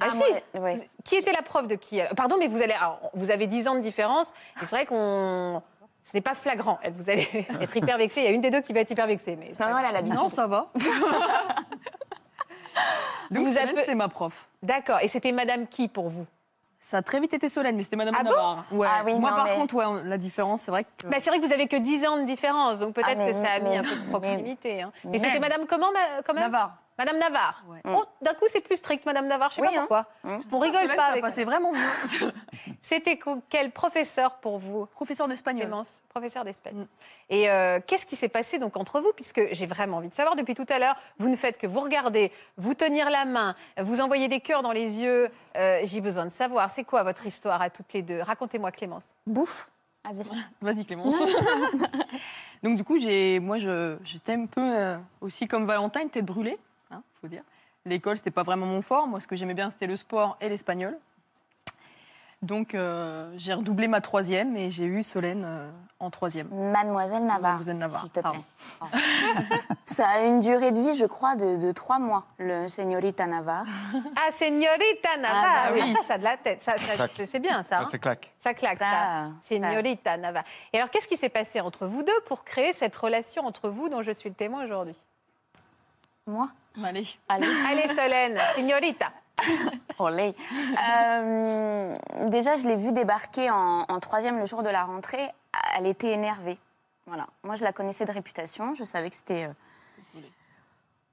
[0.00, 0.26] Ah, si moi,
[0.64, 0.90] ouais.
[1.02, 3.74] Qui était la prof de qui Pardon, mais vous, allez, alors, vous avez 10 ans
[3.74, 4.28] de différence.
[4.54, 5.62] C'est vrai qu'on.
[6.02, 6.78] Ce n'est pas flagrant.
[6.92, 7.26] Vous allez
[7.62, 8.20] être hyper vexée.
[8.20, 9.34] Il y a une des deux qui va être hyper vexée.
[9.36, 10.18] Mais Non, elle a l'habitude.
[10.18, 10.70] Non, ça va.
[13.30, 14.50] Donc, Vous c'était ma prof.
[14.62, 14.98] D'accord.
[15.00, 16.26] Et c'était Madame qui pour vous?
[16.78, 18.64] Ça a très vite été Solène, mais c'était Madame Ah bon Navarre.
[18.70, 18.86] Ouais.
[18.90, 21.06] Ah oui, Moi, non, par mais- contre, ouais, on- la différence, c'est vrai que.
[21.08, 23.32] Bah, C'est vrai que vous avez que 10 ans de différence, donc peut-être Ah, que
[23.32, 24.82] ça a mis mais- un peu de proximité.
[24.82, 24.92] hein.
[25.04, 26.76] Mais mais- c'était Madame comment, ma- quand même Navarre.
[26.98, 27.62] Madame Navarre.
[27.68, 27.80] Ouais.
[27.84, 29.50] Oh, D'un coup, c'est plus strict, Madame Navarre.
[29.50, 29.78] Je sais Oui, pas hein.
[29.80, 30.06] pourquoi.
[30.24, 30.40] Hum.
[30.52, 31.22] On rigole pas ça avec.
[31.22, 32.32] passait vraiment mieux.
[32.82, 33.18] C'était
[33.50, 35.70] quel professeur pour vous Professeur d'espagnol.
[36.08, 36.74] Professeur d'Espagne.
[36.76, 36.86] Mm.
[37.28, 39.12] Et euh, qu'est-ce qui s'est passé donc entre vous?
[39.14, 41.80] Puisque j'ai vraiment envie de savoir depuis tout à l'heure, vous ne faites que vous
[41.80, 45.28] regarder, vous tenir la main, vous envoyer des cœurs dans les yeux.
[45.56, 48.20] Euh, j'ai besoin de savoir, c'est quoi votre histoire à toutes les deux?
[48.22, 49.16] Racontez-moi, Clémence.
[49.26, 49.68] Bouffe.
[50.04, 50.24] Vas-y.
[50.62, 51.20] Vas-y, Clémence.
[52.62, 56.24] Donc, du coup, j'ai, moi, je, j'étais un peu euh, aussi comme Valentin, une tête
[56.24, 56.58] brûlée,
[56.90, 57.42] hein, faut dire.
[57.84, 59.06] L'école, c'était pas vraiment mon fort.
[59.06, 60.98] Moi, ce que j'aimais bien, c'était le sport et l'espagnol.
[62.42, 65.70] Donc, euh, j'ai redoublé ma troisième et j'ai eu Solène euh,
[66.00, 66.48] en troisième.
[66.48, 67.40] Mademoiselle Navarre.
[67.58, 68.40] Mademoiselle Navarre, S'il te plaît.
[69.86, 73.64] Ça a une durée de vie, je crois, de, de trois mois, le señorita Navarre.
[74.16, 75.44] Ah, Señorita Navarre.
[75.46, 75.92] Ah, bah Ah, oui.
[75.94, 76.60] ça, ça a de la tête.
[76.62, 77.78] Ça, c'est bien, ça.
[77.78, 78.34] Ah, hein ça claque.
[78.38, 78.84] Ça claque, ça.
[78.84, 80.44] Ça, Señorita Navarre.
[80.74, 83.88] Et alors, qu'est-ce qui s'est passé entre vous deux pour créer cette relation entre vous
[83.88, 84.96] dont je suis le témoin aujourd'hui?
[86.26, 86.48] Moi?
[86.84, 87.06] Allez.
[87.28, 87.46] Allez.
[87.70, 89.10] Allez, Solène, Señorita.
[89.98, 90.34] Olé.
[90.88, 91.96] Euh,
[92.28, 95.30] déjà, je l'ai vue débarquer en, en troisième le jour de la rentrée.
[95.76, 96.58] Elle était énervée.
[97.06, 97.26] Voilà.
[97.44, 98.74] Moi, je la connaissais de réputation.
[98.74, 99.44] Je savais que c'était.
[99.44, 100.20] euh,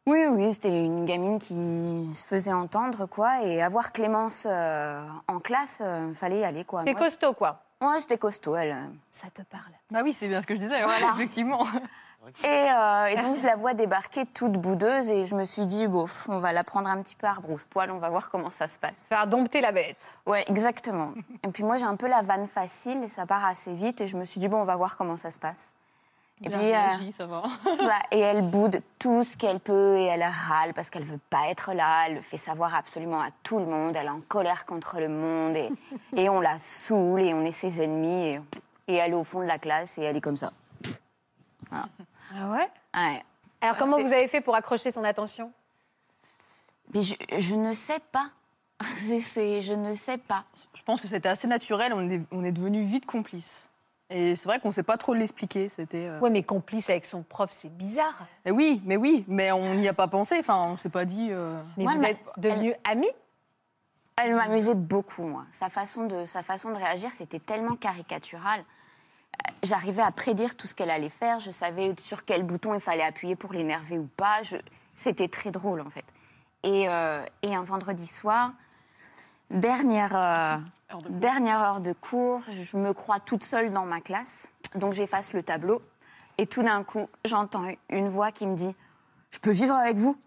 [0.05, 3.41] Oui, oui, c'était une gamine qui se faisait entendre, quoi.
[3.43, 6.83] Et avoir Clémence euh, en classe, il fallait y aller, quoi.
[6.85, 7.61] C'est Moi, costaud, quoi.
[7.81, 8.75] Ouais, c'était costaud, elle.
[9.11, 9.71] Ça te parle.
[9.91, 11.13] Bah oui, c'est bien ce que je disais, ouais, Voilà.
[11.15, 11.65] effectivement.
[12.43, 15.87] Et, euh, et donc, je la vois débarquer toute boudeuse et je me suis dit,
[15.87, 18.49] bon, pff, on va la prendre un petit peu à rebrousse-poil, on va voir comment
[18.49, 19.05] ça se passe.
[19.09, 19.97] Faire dompter la bête.
[20.25, 21.13] Ouais, exactement.
[21.43, 24.07] et puis moi, j'ai un peu la vanne facile et ça part assez vite et
[24.07, 25.73] je me suis dit, bon, on va voir comment ça se passe.
[26.43, 27.43] Et Bien puis, euh, ça va.
[27.77, 31.47] ça, et elle boude tout ce qu'elle peut et elle râle parce qu'elle veut pas
[31.49, 32.07] être là.
[32.07, 33.95] Elle le fait savoir absolument à tout le monde.
[33.95, 35.69] Elle est en colère contre le monde et,
[36.15, 38.27] et on la saoule et on est ses ennemis.
[38.27, 38.41] Et,
[38.87, 40.51] et elle est au fond de la classe et elle est comme ça.
[42.35, 42.69] Ah ouais?
[42.95, 43.23] Ouais.
[43.61, 45.51] Alors, comment vous avez fait pour accrocher son attention?
[46.93, 48.29] Mais je, je ne sais pas.
[48.97, 50.43] Je ne sais pas.
[50.75, 53.69] Je pense que c'était assez naturel, on est, on est devenus vite complices.
[54.09, 55.69] Et c'est vrai qu'on ne sait pas trop l'expliquer.
[55.69, 56.07] C'était.
[56.07, 58.27] euh, Ouais, mais complice avec son prof, c'est bizarre.
[58.45, 60.37] eh oui, mais oui, mais on n'y a pas pensé.
[60.39, 61.29] Enfin, on s'est pas dit.
[61.31, 63.09] euh, Mais Ouais, vous mais êtes devenus amis
[64.17, 65.45] Elle m'amusait beaucoup, moi.
[65.53, 68.63] Sa façon de, sa façon de réagir, c'était tellement caricatural.
[69.63, 71.39] J'arrivais à prédire tout ce qu'elle allait faire.
[71.39, 74.43] Je savais sur quel bouton il fallait appuyer pour l'énerver ou pas.
[74.43, 74.57] Je-
[74.95, 76.05] C'était très drôle, en fait.
[76.63, 78.51] Et, euh, et un vendredi soir,
[79.49, 80.57] dernière, euh,
[81.09, 84.49] dernière heure de cours, je me crois toute seule dans ma classe.
[84.75, 85.81] Donc j'efface le tableau.
[86.37, 88.75] Et tout d'un coup, j'entends une voix qui me dit
[89.31, 90.17] Je peux vivre avec vous?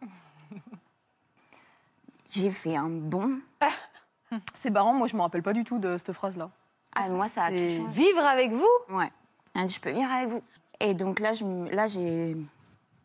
[2.31, 3.39] J'ai fait un bond.
[4.55, 6.51] C'est marrant, moi je me rappelle pas du tout de cette phrase-là.
[6.97, 7.85] Ah, moi, ça a tout changé.
[7.91, 9.11] Vivre avec vous Ouais.
[9.55, 10.43] Elle a dit, je peux vivre avec vous.
[10.81, 12.47] Et donc là, je me- là, j'ai, il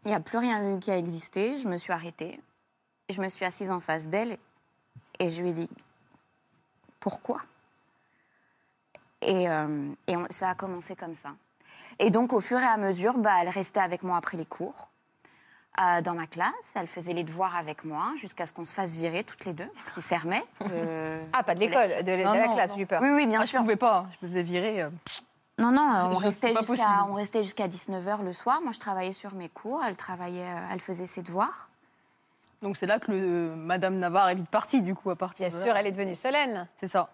[0.05, 1.55] n'y a plus rien qui a existé.
[1.55, 2.39] Je me suis arrêtée.
[3.09, 4.37] Je me suis assise en face d'elle
[5.19, 5.69] et je lui ai dit,
[6.99, 7.41] pourquoi?
[9.21, 11.29] Et, euh, et on- ça a commencé comme ça.
[11.99, 14.89] Et donc, au fur et à mesure, bah, elle restait avec moi après les cours.
[15.79, 18.91] Euh, dans ma classe, elle faisait les devoirs avec moi jusqu'à ce qu'on se fasse
[18.91, 20.43] virer toutes les deux, parce qu'ils fermaient.
[20.69, 23.01] le Ah, pas de l'école, de, de Non, la non, classe, j'ai eu peur.
[23.01, 23.59] Oui, oui, bien Ah, sûr.
[23.59, 24.81] Je pouvais pas, je me faisais virer.
[24.83, 24.89] euh.
[25.59, 26.89] Non, non, on restait, jusqu'à, possible.
[27.09, 28.61] on restait jusqu'à 19h le soir.
[28.61, 29.81] Moi, je travaillais sur mes cours.
[29.85, 31.69] Elle travaillait, euh, elle faisait ses devoirs.
[32.63, 35.57] Donc c'est là que le, Madame Navarre est vite partie, du coup, à partir Bien
[35.57, 35.79] de sûr, là.
[35.79, 36.67] elle est devenue Solène.
[36.75, 37.09] C'est ça.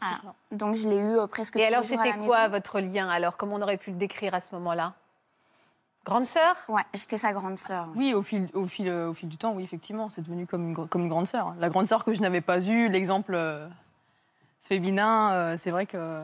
[0.00, 0.14] Ah,
[0.52, 2.50] donc, je l'ai eu euh, presque Et alors, c'était quoi maison.
[2.50, 4.92] votre lien Alors, comment on aurait pu le décrire à ce moment-là?
[6.08, 6.56] Grande sœur?
[6.68, 7.86] Ouais, j'étais sa grande sœur.
[7.94, 10.88] Oui, au fil, au fil, au fil du temps, oui, effectivement, c'est devenu comme une,
[10.88, 11.54] comme une grande sœur.
[11.58, 13.68] La grande sœur que je n'avais pas eue, l'exemple euh,
[14.62, 16.22] féminin, euh, c'est vrai que.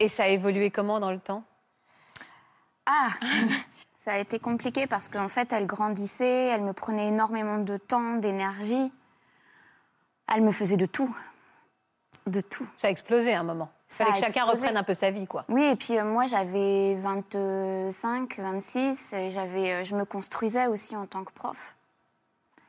[0.00, 1.44] Et ça a évolué comment dans le temps?
[2.86, 3.10] Ah
[4.02, 8.14] Ça a été compliqué parce qu'en fait, elle grandissait, elle me prenait énormément de temps,
[8.14, 8.90] d'énergie.
[10.34, 11.14] Elle me faisait de tout.
[12.26, 12.66] De tout.
[12.76, 13.68] Ça a explosé à un moment.
[13.88, 15.44] Ça fallait que chacun reprenne un peu sa vie, quoi.
[15.48, 20.96] Oui, et puis euh, moi, j'avais 25, 26, et j'avais, euh, je me construisais aussi
[20.96, 21.76] en tant que prof.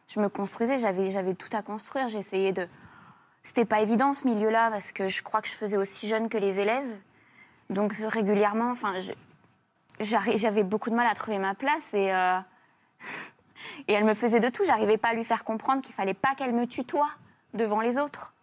[0.08, 2.08] Je me construisais, j'avais, j'avais tout à construire.
[2.08, 2.68] J'essayais de.
[3.44, 6.38] C'était pas évident ce milieu-là parce que je crois que je faisais aussi jeune que
[6.38, 6.98] les élèves.
[7.70, 8.94] Donc régulièrement, enfin,
[10.00, 12.14] j'avais beaucoup de mal à trouver ma place et.
[12.14, 12.40] euh,
[13.88, 14.64] Et elle me faisait de tout.
[14.66, 17.10] J'arrivais pas à lui faire comprendre qu'il fallait pas qu'elle me tutoie
[17.54, 18.34] devant les autres.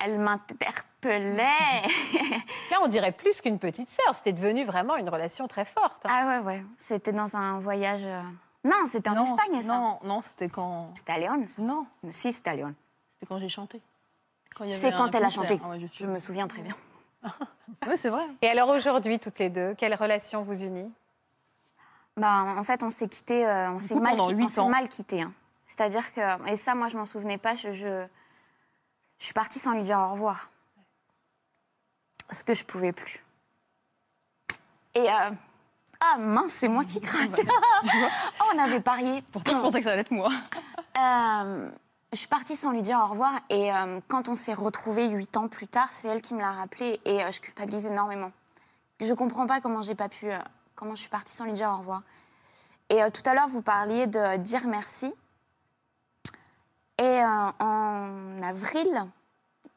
[0.00, 1.42] Elle m'interpellait.
[2.70, 4.14] Là, on dirait plus qu'une petite sœur.
[4.14, 6.06] C'était devenu vraiment une relation très forte.
[6.06, 6.10] hein.
[6.12, 6.64] Ah ouais, ouais.
[6.76, 8.04] C'était dans un voyage.
[8.04, 8.22] euh,
[8.64, 9.68] Non, c'était en Non, Espagne, ça.
[9.74, 10.90] Non, non, c'était quand.
[10.96, 11.62] C'était à Léon, ça.
[11.62, 12.74] Non, Si, c'était à Léon.
[13.12, 13.80] c'était quand j'ai chanté.
[14.72, 15.60] C'est quand elle a chanté.
[15.64, 16.74] Ah ouais, Je me souviens très bien.
[17.86, 18.24] Ouais, c'est vrai.
[18.42, 20.90] Et alors aujourd'hui, toutes les deux, quelle relation vous unit
[22.16, 24.16] Bah, en fait, on s'est quitté, euh, on s'est mal,
[24.70, 25.22] mal quitté.
[25.22, 25.32] hein.
[25.66, 27.54] C'est-à-dire que, et ça, moi, je m'en souvenais pas.
[27.56, 28.04] Je, je,
[29.18, 30.50] je suis partie sans lui dire au revoir,
[32.28, 33.24] parce que je pouvais plus.
[34.94, 35.30] Et euh,
[36.00, 37.40] ah mince, c'est moi qui craque.
[37.40, 39.22] oh, on avait parié.
[39.32, 40.30] Pourtant, je pensais que ça allait être moi.
[40.96, 41.70] Euh,
[42.12, 45.36] je suis partie sans lui dire au revoir et euh, quand on s'est retrouvés huit
[45.36, 48.30] ans plus tard, c'est elle qui me l'a rappelé et euh, je culpabilise énormément.
[49.00, 50.28] Je comprends pas comment j'ai pas pu,
[50.74, 52.02] comment je suis partie sans lui dire au revoir.
[52.90, 55.14] Et tout à l'heure, vous parliez de dire merci.
[56.98, 59.06] Et euh, en avril,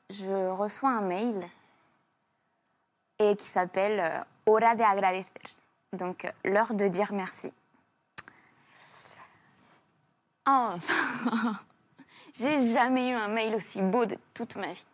[0.09, 1.47] je reçois un mail
[3.19, 5.27] et qui s'appelle euh, Hora de agradecer.
[5.93, 7.53] Donc, euh, l'heure de dire merci.
[10.47, 10.73] Oh,
[12.33, 14.85] j'ai jamais eu un mail aussi beau de toute ma vie.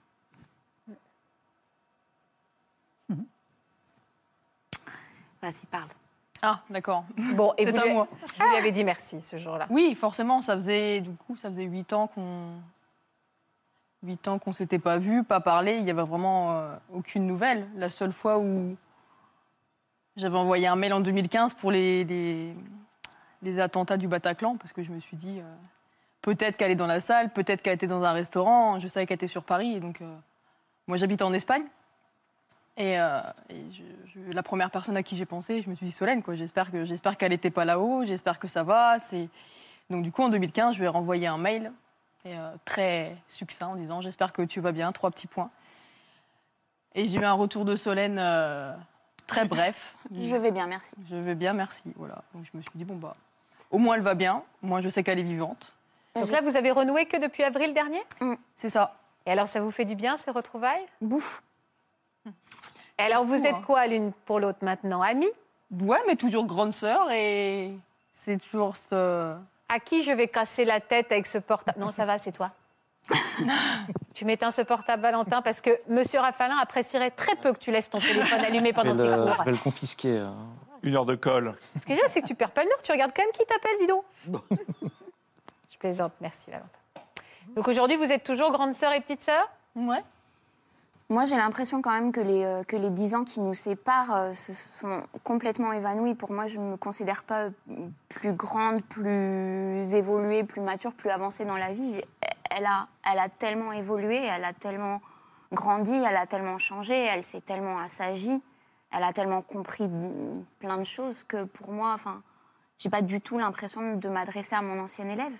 [5.41, 5.89] Vas-y, parle.
[6.41, 7.03] Ah, d'accord.
[7.35, 8.05] Bon, et vous lui, vous
[8.49, 9.67] lui avez dit merci ce jour-là.
[9.69, 12.51] Oui, forcément, ça faisait du coup, ça faisait huit ans qu'on
[14.03, 15.77] huit ans qu'on s'était pas vu, pas parlé.
[15.77, 17.67] Il y avait vraiment euh, aucune nouvelle.
[17.75, 18.75] La seule fois où
[20.15, 22.53] j'avais envoyé un mail en 2015 pour les, les,
[23.41, 25.55] les attentats du Bataclan, parce que je me suis dit euh,
[26.21, 28.79] peut-être qu'elle est dans la salle, peut-être qu'elle était dans un restaurant.
[28.79, 30.15] Je savais qu'elle était sur Paris, et donc euh,
[30.88, 31.63] moi j'habite en Espagne.
[32.78, 33.19] Et, euh,
[33.49, 36.21] et je- je- la première personne à qui j'ai pensé, je me suis dit Solène,
[36.21, 36.36] quoi.
[36.36, 38.99] J'espère que j'espère qu'elle n'était pas là-haut, j'espère que ça va.
[38.99, 39.30] C'est
[39.89, 41.71] donc du coup en 2015, je lui ai renvoyé un mail
[42.25, 45.49] et, euh, très succinct en disant j'espère que tu vas bien, trois petits points.
[46.93, 48.73] Et j'ai eu un retour de Solène euh,
[49.28, 49.95] très bref.
[50.11, 50.95] Je vais bien, merci.
[51.09, 51.91] Je vais bien, merci.
[51.95, 52.23] Voilà.
[52.34, 53.13] Donc je me suis dit bon bah
[53.71, 55.73] au moins elle va bien, moi je sais qu'elle est vivante.
[56.15, 58.01] Donc là, vous avez renoué que depuis avril dernier?
[58.55, 58.93] C'est ça.
[59.28, 60.86] Et alors, ça vous fait du bien, ces retrouvailles?
[60.99, 61.43] Bouffe.
[62.99, 63.61] Et alors, vous fou, êtes hein.
[63.65, 65.01] quoi l'une pour l'autre maintenant?
[65.01, 65.28] Amis
[65.71, 67.73] Ouais, mais toujours grande sœur et
[68.11, 69.36] c'est toujours ce.
[69.69, 72.51] À qui je vais casser la tête avec ce portable Non, ça va, c'est toi.
[74.13, 77.89] tu m'éteins ce portable, Valentin, parce que Monsieur Rafalin apprécierait très peu que tu laisses
[77.89, 79.36] ton téléphone allumé pendant le, cours.
[79.39, 80.17] je vais le confisquer.
[80.19, 80.30] euh.
[80.84, 81.55] Une heure de colle.
[81.80, 82.82] Ce qui est génial, c'est que tu perds pas le nord.
[82.84, 84.03] Tu regardes quand même qui t'appelle, dis donc.
[85.71, 86.13] Je plaisante.
[86.21, 86.69] Merci, Valentin.
[87.55, 89.49] Donc aujourd'hui, vous êtes toujours grande sœur et petite sœur?
[89.75, 90.03] Ouais.
[91.09, 94.13] Moi, j'ai l'impression quand même que les, euh, que les 10 ans qui nous séparent
[94.13, 96.15] euh, se sont complètement évanouis.
[96.15, 97.47] Pour moi, je ne me considère pas
[98.09, 102.01] plus grande, plus évoluée, plus mature, plus avancée dans la vie.
[102.51, 105.01] Elle a, elle a tellement évolué, elle a tellement
[105.53, 108.43] grandi, elle a tellement changé, elle s'est tellement assagie,
[108.91, 109.89] elle a tellement compris
[110.59, 112.21] plein de choses que pour moi, enfin,
[112.79, 115.33] j'ai pas du tout l'impression de m'adresser à mon ancien élève.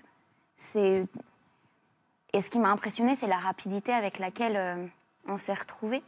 [2.34, 4.86] Et ce qui m'a impressionné, c'est la rapidité avec laquelle euh,
[5.28, 6.04] on s'est retrouvés.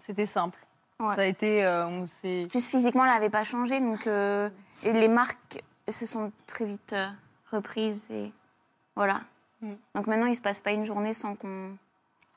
[0.00, 0.58] C'était simple.
[0.98, 1.14] Ouais.
[1.16, 1.64] Ça a été.
[1.64, 2.46] euh, on s'est.
[2.50, 4.50] Plus physiquement, elle n'avait pas changé, donc euh,
[4.82, 7.08] et les marques se sont très vite euh,
[7.52, 8.32] reprises et
[8.96, 9.20] voilà.
[9.62, 9.72] Mm.
[9.94, 11.76] Donc maintenant, il se passe pas une journée sans qu'on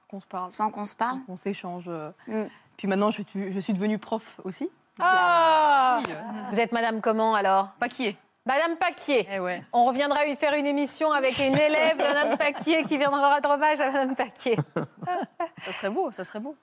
[0.08, 0.54] qu'on se parle.
[0.54, 1.20] Sans qu'on se parle.
[1.28, 1.86] On s'échange.
[1.88, 2.12] euh.
[2.28, 2.44] Mm.
[2.78, 4.70] Puis maintenant, je, suis- je suis devenue prof aussi.
[5.00, 7.70] Ah Oui, euh, Vous êtes Madame comment alors?
[7.80, 8.16] Paquier.
[8.46, 9.28] Madame Paquier.
[9.32, 9.62] Eh ouais.
[9.72, 13.80] On reviendra lui faire une émission avec une élève, Madame Paquier, qui viendra rendre hommage
[13.80, 14.58] à Madame Paquier.
[15.66, 16.56] Ça serait beau, ça serait beau.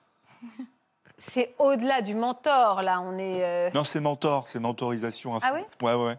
[1.17, 3.01] C'est au-delà du mentor, là.
[3.01, 3.43] On est.
[3.43, 5.47] euh, Non, c'est mentor, c'est mentorisation à fond.
[5.49, 6.17] Ah oui Ouais, ouais.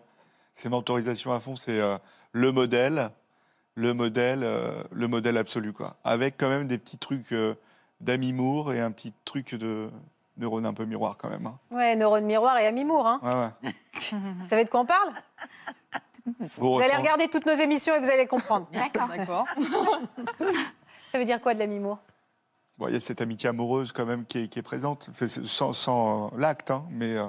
[0.55, 1.97] C'est mentorisation à fond, c'est euh,
[2.33, 3.11] le modèle,
[3.75, 5.97] le modèle, euh, le modèle absolu, quoi.
[6.05, 7.55] Avec quand même des petits trucs euh,
[8.01, 9.91] d'ami-mour et un petit truc de
[10.37, 11.47] neurone un peu miroir, quand même.
[11.47, 11.59] hein.
[11.71, 13.07] Ouais, neurone miroir et ami Moore.
[13.07, 13.21] Hein.
[13.23, 13.75] Ouais, ouais.
[14.41, 15.13] Vous savez de quoi on parle?
[16.59, 18.67] Vous allez regarder toutes nos émissions et vous allez comprendre.
[18.73, 19.09] D'accord.
[19.09, 19.47] D'accord.
[21.11, 21.99] Ça veut dire quoi de l'ami Moore?
[22.79, 25.11] Bon, il y a cette amitié amoureuse quand même qui est, qui est présente,
[25.45, 27.27] sans, sans, euh, l'acte, hein, mais euh,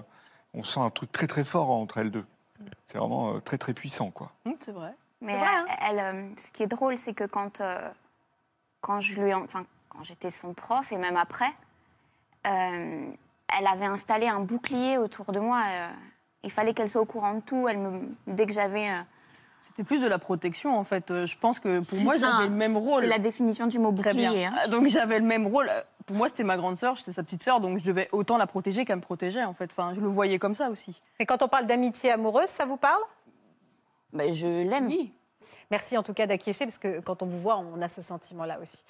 [0.53, 2.25] on sent un truc très très fort entre elles deux.
[2.85, 4.31] C'est vraiment euh, très très puissant, quoi.
[4.45, 4.93] Hum, c'est vrai.
[5.19, 5.65] Mais vrai, hein.
[5.81, 7.89] elle, elle, euh, ce qui est drôle, c'est que quand, euh,
[8.81, 11.51] quand je lui, en- enfin, quand j'étais son prof et même après,
[12.47, 13.09] euh,
[13.59, 15.61] elle avait installé un bouclier autour de moi.
[15.69, 15.87] euh,
[16.43, 17.67] il fallait qu'elle soit au courant de tout.
[17.67, 18.99] Elle me, dès que j'avais, euh,
[19.61, 21.25] C'était plus de la protection, en fait.
[21.25, 23.03] Je pense que pour moi, j'avais le même rôle.
[23.03, 24.29] c'est la définition du mot Très bouclier.
[24.29, 24.51] bien.
[24.53, 24.67] hein.
[24.67, 25.69] Donc j'avais le même rôle.
[26.05, 28.45] Pour moi, c'était ma grande sœur, j'étais sa petite sœur, donc je devais autant la
[28.45, 29.71] protéger qu'elle me protégeait, en fait.
[29.71, 31.01] Enfin, je le voyais comme ça aussi.
[31.19, 33.01] Et quand on parle d'amitié amoureuse, ça vous parle?
[34.11, 34.87] Ben, je l'aime.
[34.87, 35.13] Oui.
[35.71, 38.59] Merci en tout cas d'acquiescer, parce que quand on vous voit, on a ce sentiment-là
[38.61, 38.83] aussi.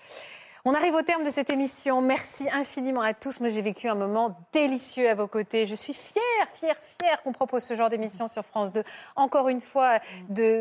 [0.65, 2.01] On arrive au terme de cette émission.
[2.01, 3.41] Merci infiniment à tous.
[3.41, 5.65] Moi, j'ai vécu un moment délicieux à vos côtés.
[5.65, 8.81] Je suis fière, fière, fière qu'on propose ce genre d'émission sur France 2.
[9.17, 9.99] Encore une fois,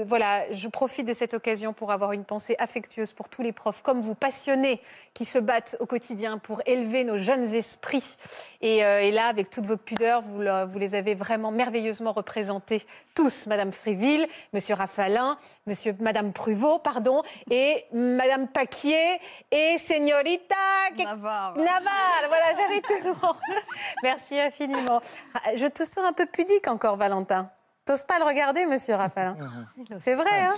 [0.05, 3.83] voilà, je profite de cette occasion pour avoir une pensée affectueuse pour tous les profs
[3.83, 4.81] comme vous, passionnés,
[5.15, 8.17] qui se battent au quotidien pour élever nos jeunes esprits.
[8.61, 12.83] Et, euh, là, avec toute votre pudeur, vous les avez vraiment merveilleusement représentés
[13.15, 13.47] tous.
[13.47, 15.39] Madame Friville, Monsieur Raffalin,
[15.69, 17.23] Monsieur, Madame Pruvot, pardon,
[17.53, 19.21] et Madame Paquier
[19.53, 20.57] et Señorita
[20.97, 21.55] Navarre.
[21.57, 22.29] Naval.
[22.29, 23.37] Voilà, j'avais tout le monde.
[24.03, 25.03] Merci infiniment.
[25.35, 27.51] Ah, Je te sens un peu pudique encore, Valentin.
[27.85, 29.37] T'oses pas le regarder, Monsieur Raffalin
[29.99, 30.55] C'est vrai, hein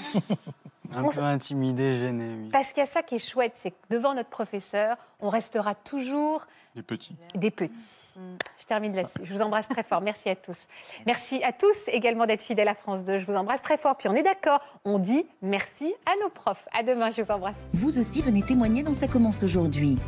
[0.95, 2.49] Un peu intimidé, gêné, oui.
[2.53, 5.75] Parce qu'il y a ça qui est chouette, c'est que devant notre professeur, on restera
[5.75, 7.15] toujours Les petits.
[7.37, 8.19] des petits.
[8.61, 9.21] Je termine là-dessus.
[9.23, 10.01] Je vous embrasse très fort.
[10.01, 10.67] Merci à tous.
[11.07, 13.19] Merci à tous également d'être fidèles à France 2.
[13.19, 13.97] Je vous embrasse très fort.
[13.97, 16.67] Puis on est d'accord, on dit merci à nos profs.
[16.73, 17.57] À demain, je vous embrasse.
[17.75, 19.99] Vous aussi venez témoigner dans Ça commence aujourd'hui.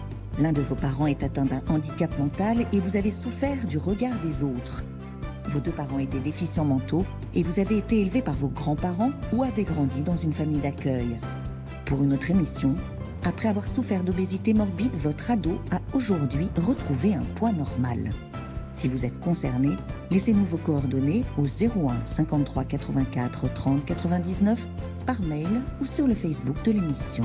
[0.41, 4.19] L'un de vos parents est atteint d'un handicap mental et vous avez souffert du regard
[4.19, 4.83] des autres.
[5.49, 9.45] Vos deux parents étaient déficients mentaux et vous avez été élevé par vos grands-parents ou
[9.45, 11.21] avez grandi dans une famille d'accueil.
[11.85, 12.75] Pour une autre émission,
[13.27, 18.13] après avoir souffert d'obésité morbide, votre ado a aujourd'hui retrouvé un poids normal.
[18.73, 19.71] Si vous êtes concerné,
[20.11, 24.67] laissez-nous vos coordonnées au 01 53 84 30 99
[25.07, 27.25] par mail ou sur le Facebook de l'émission.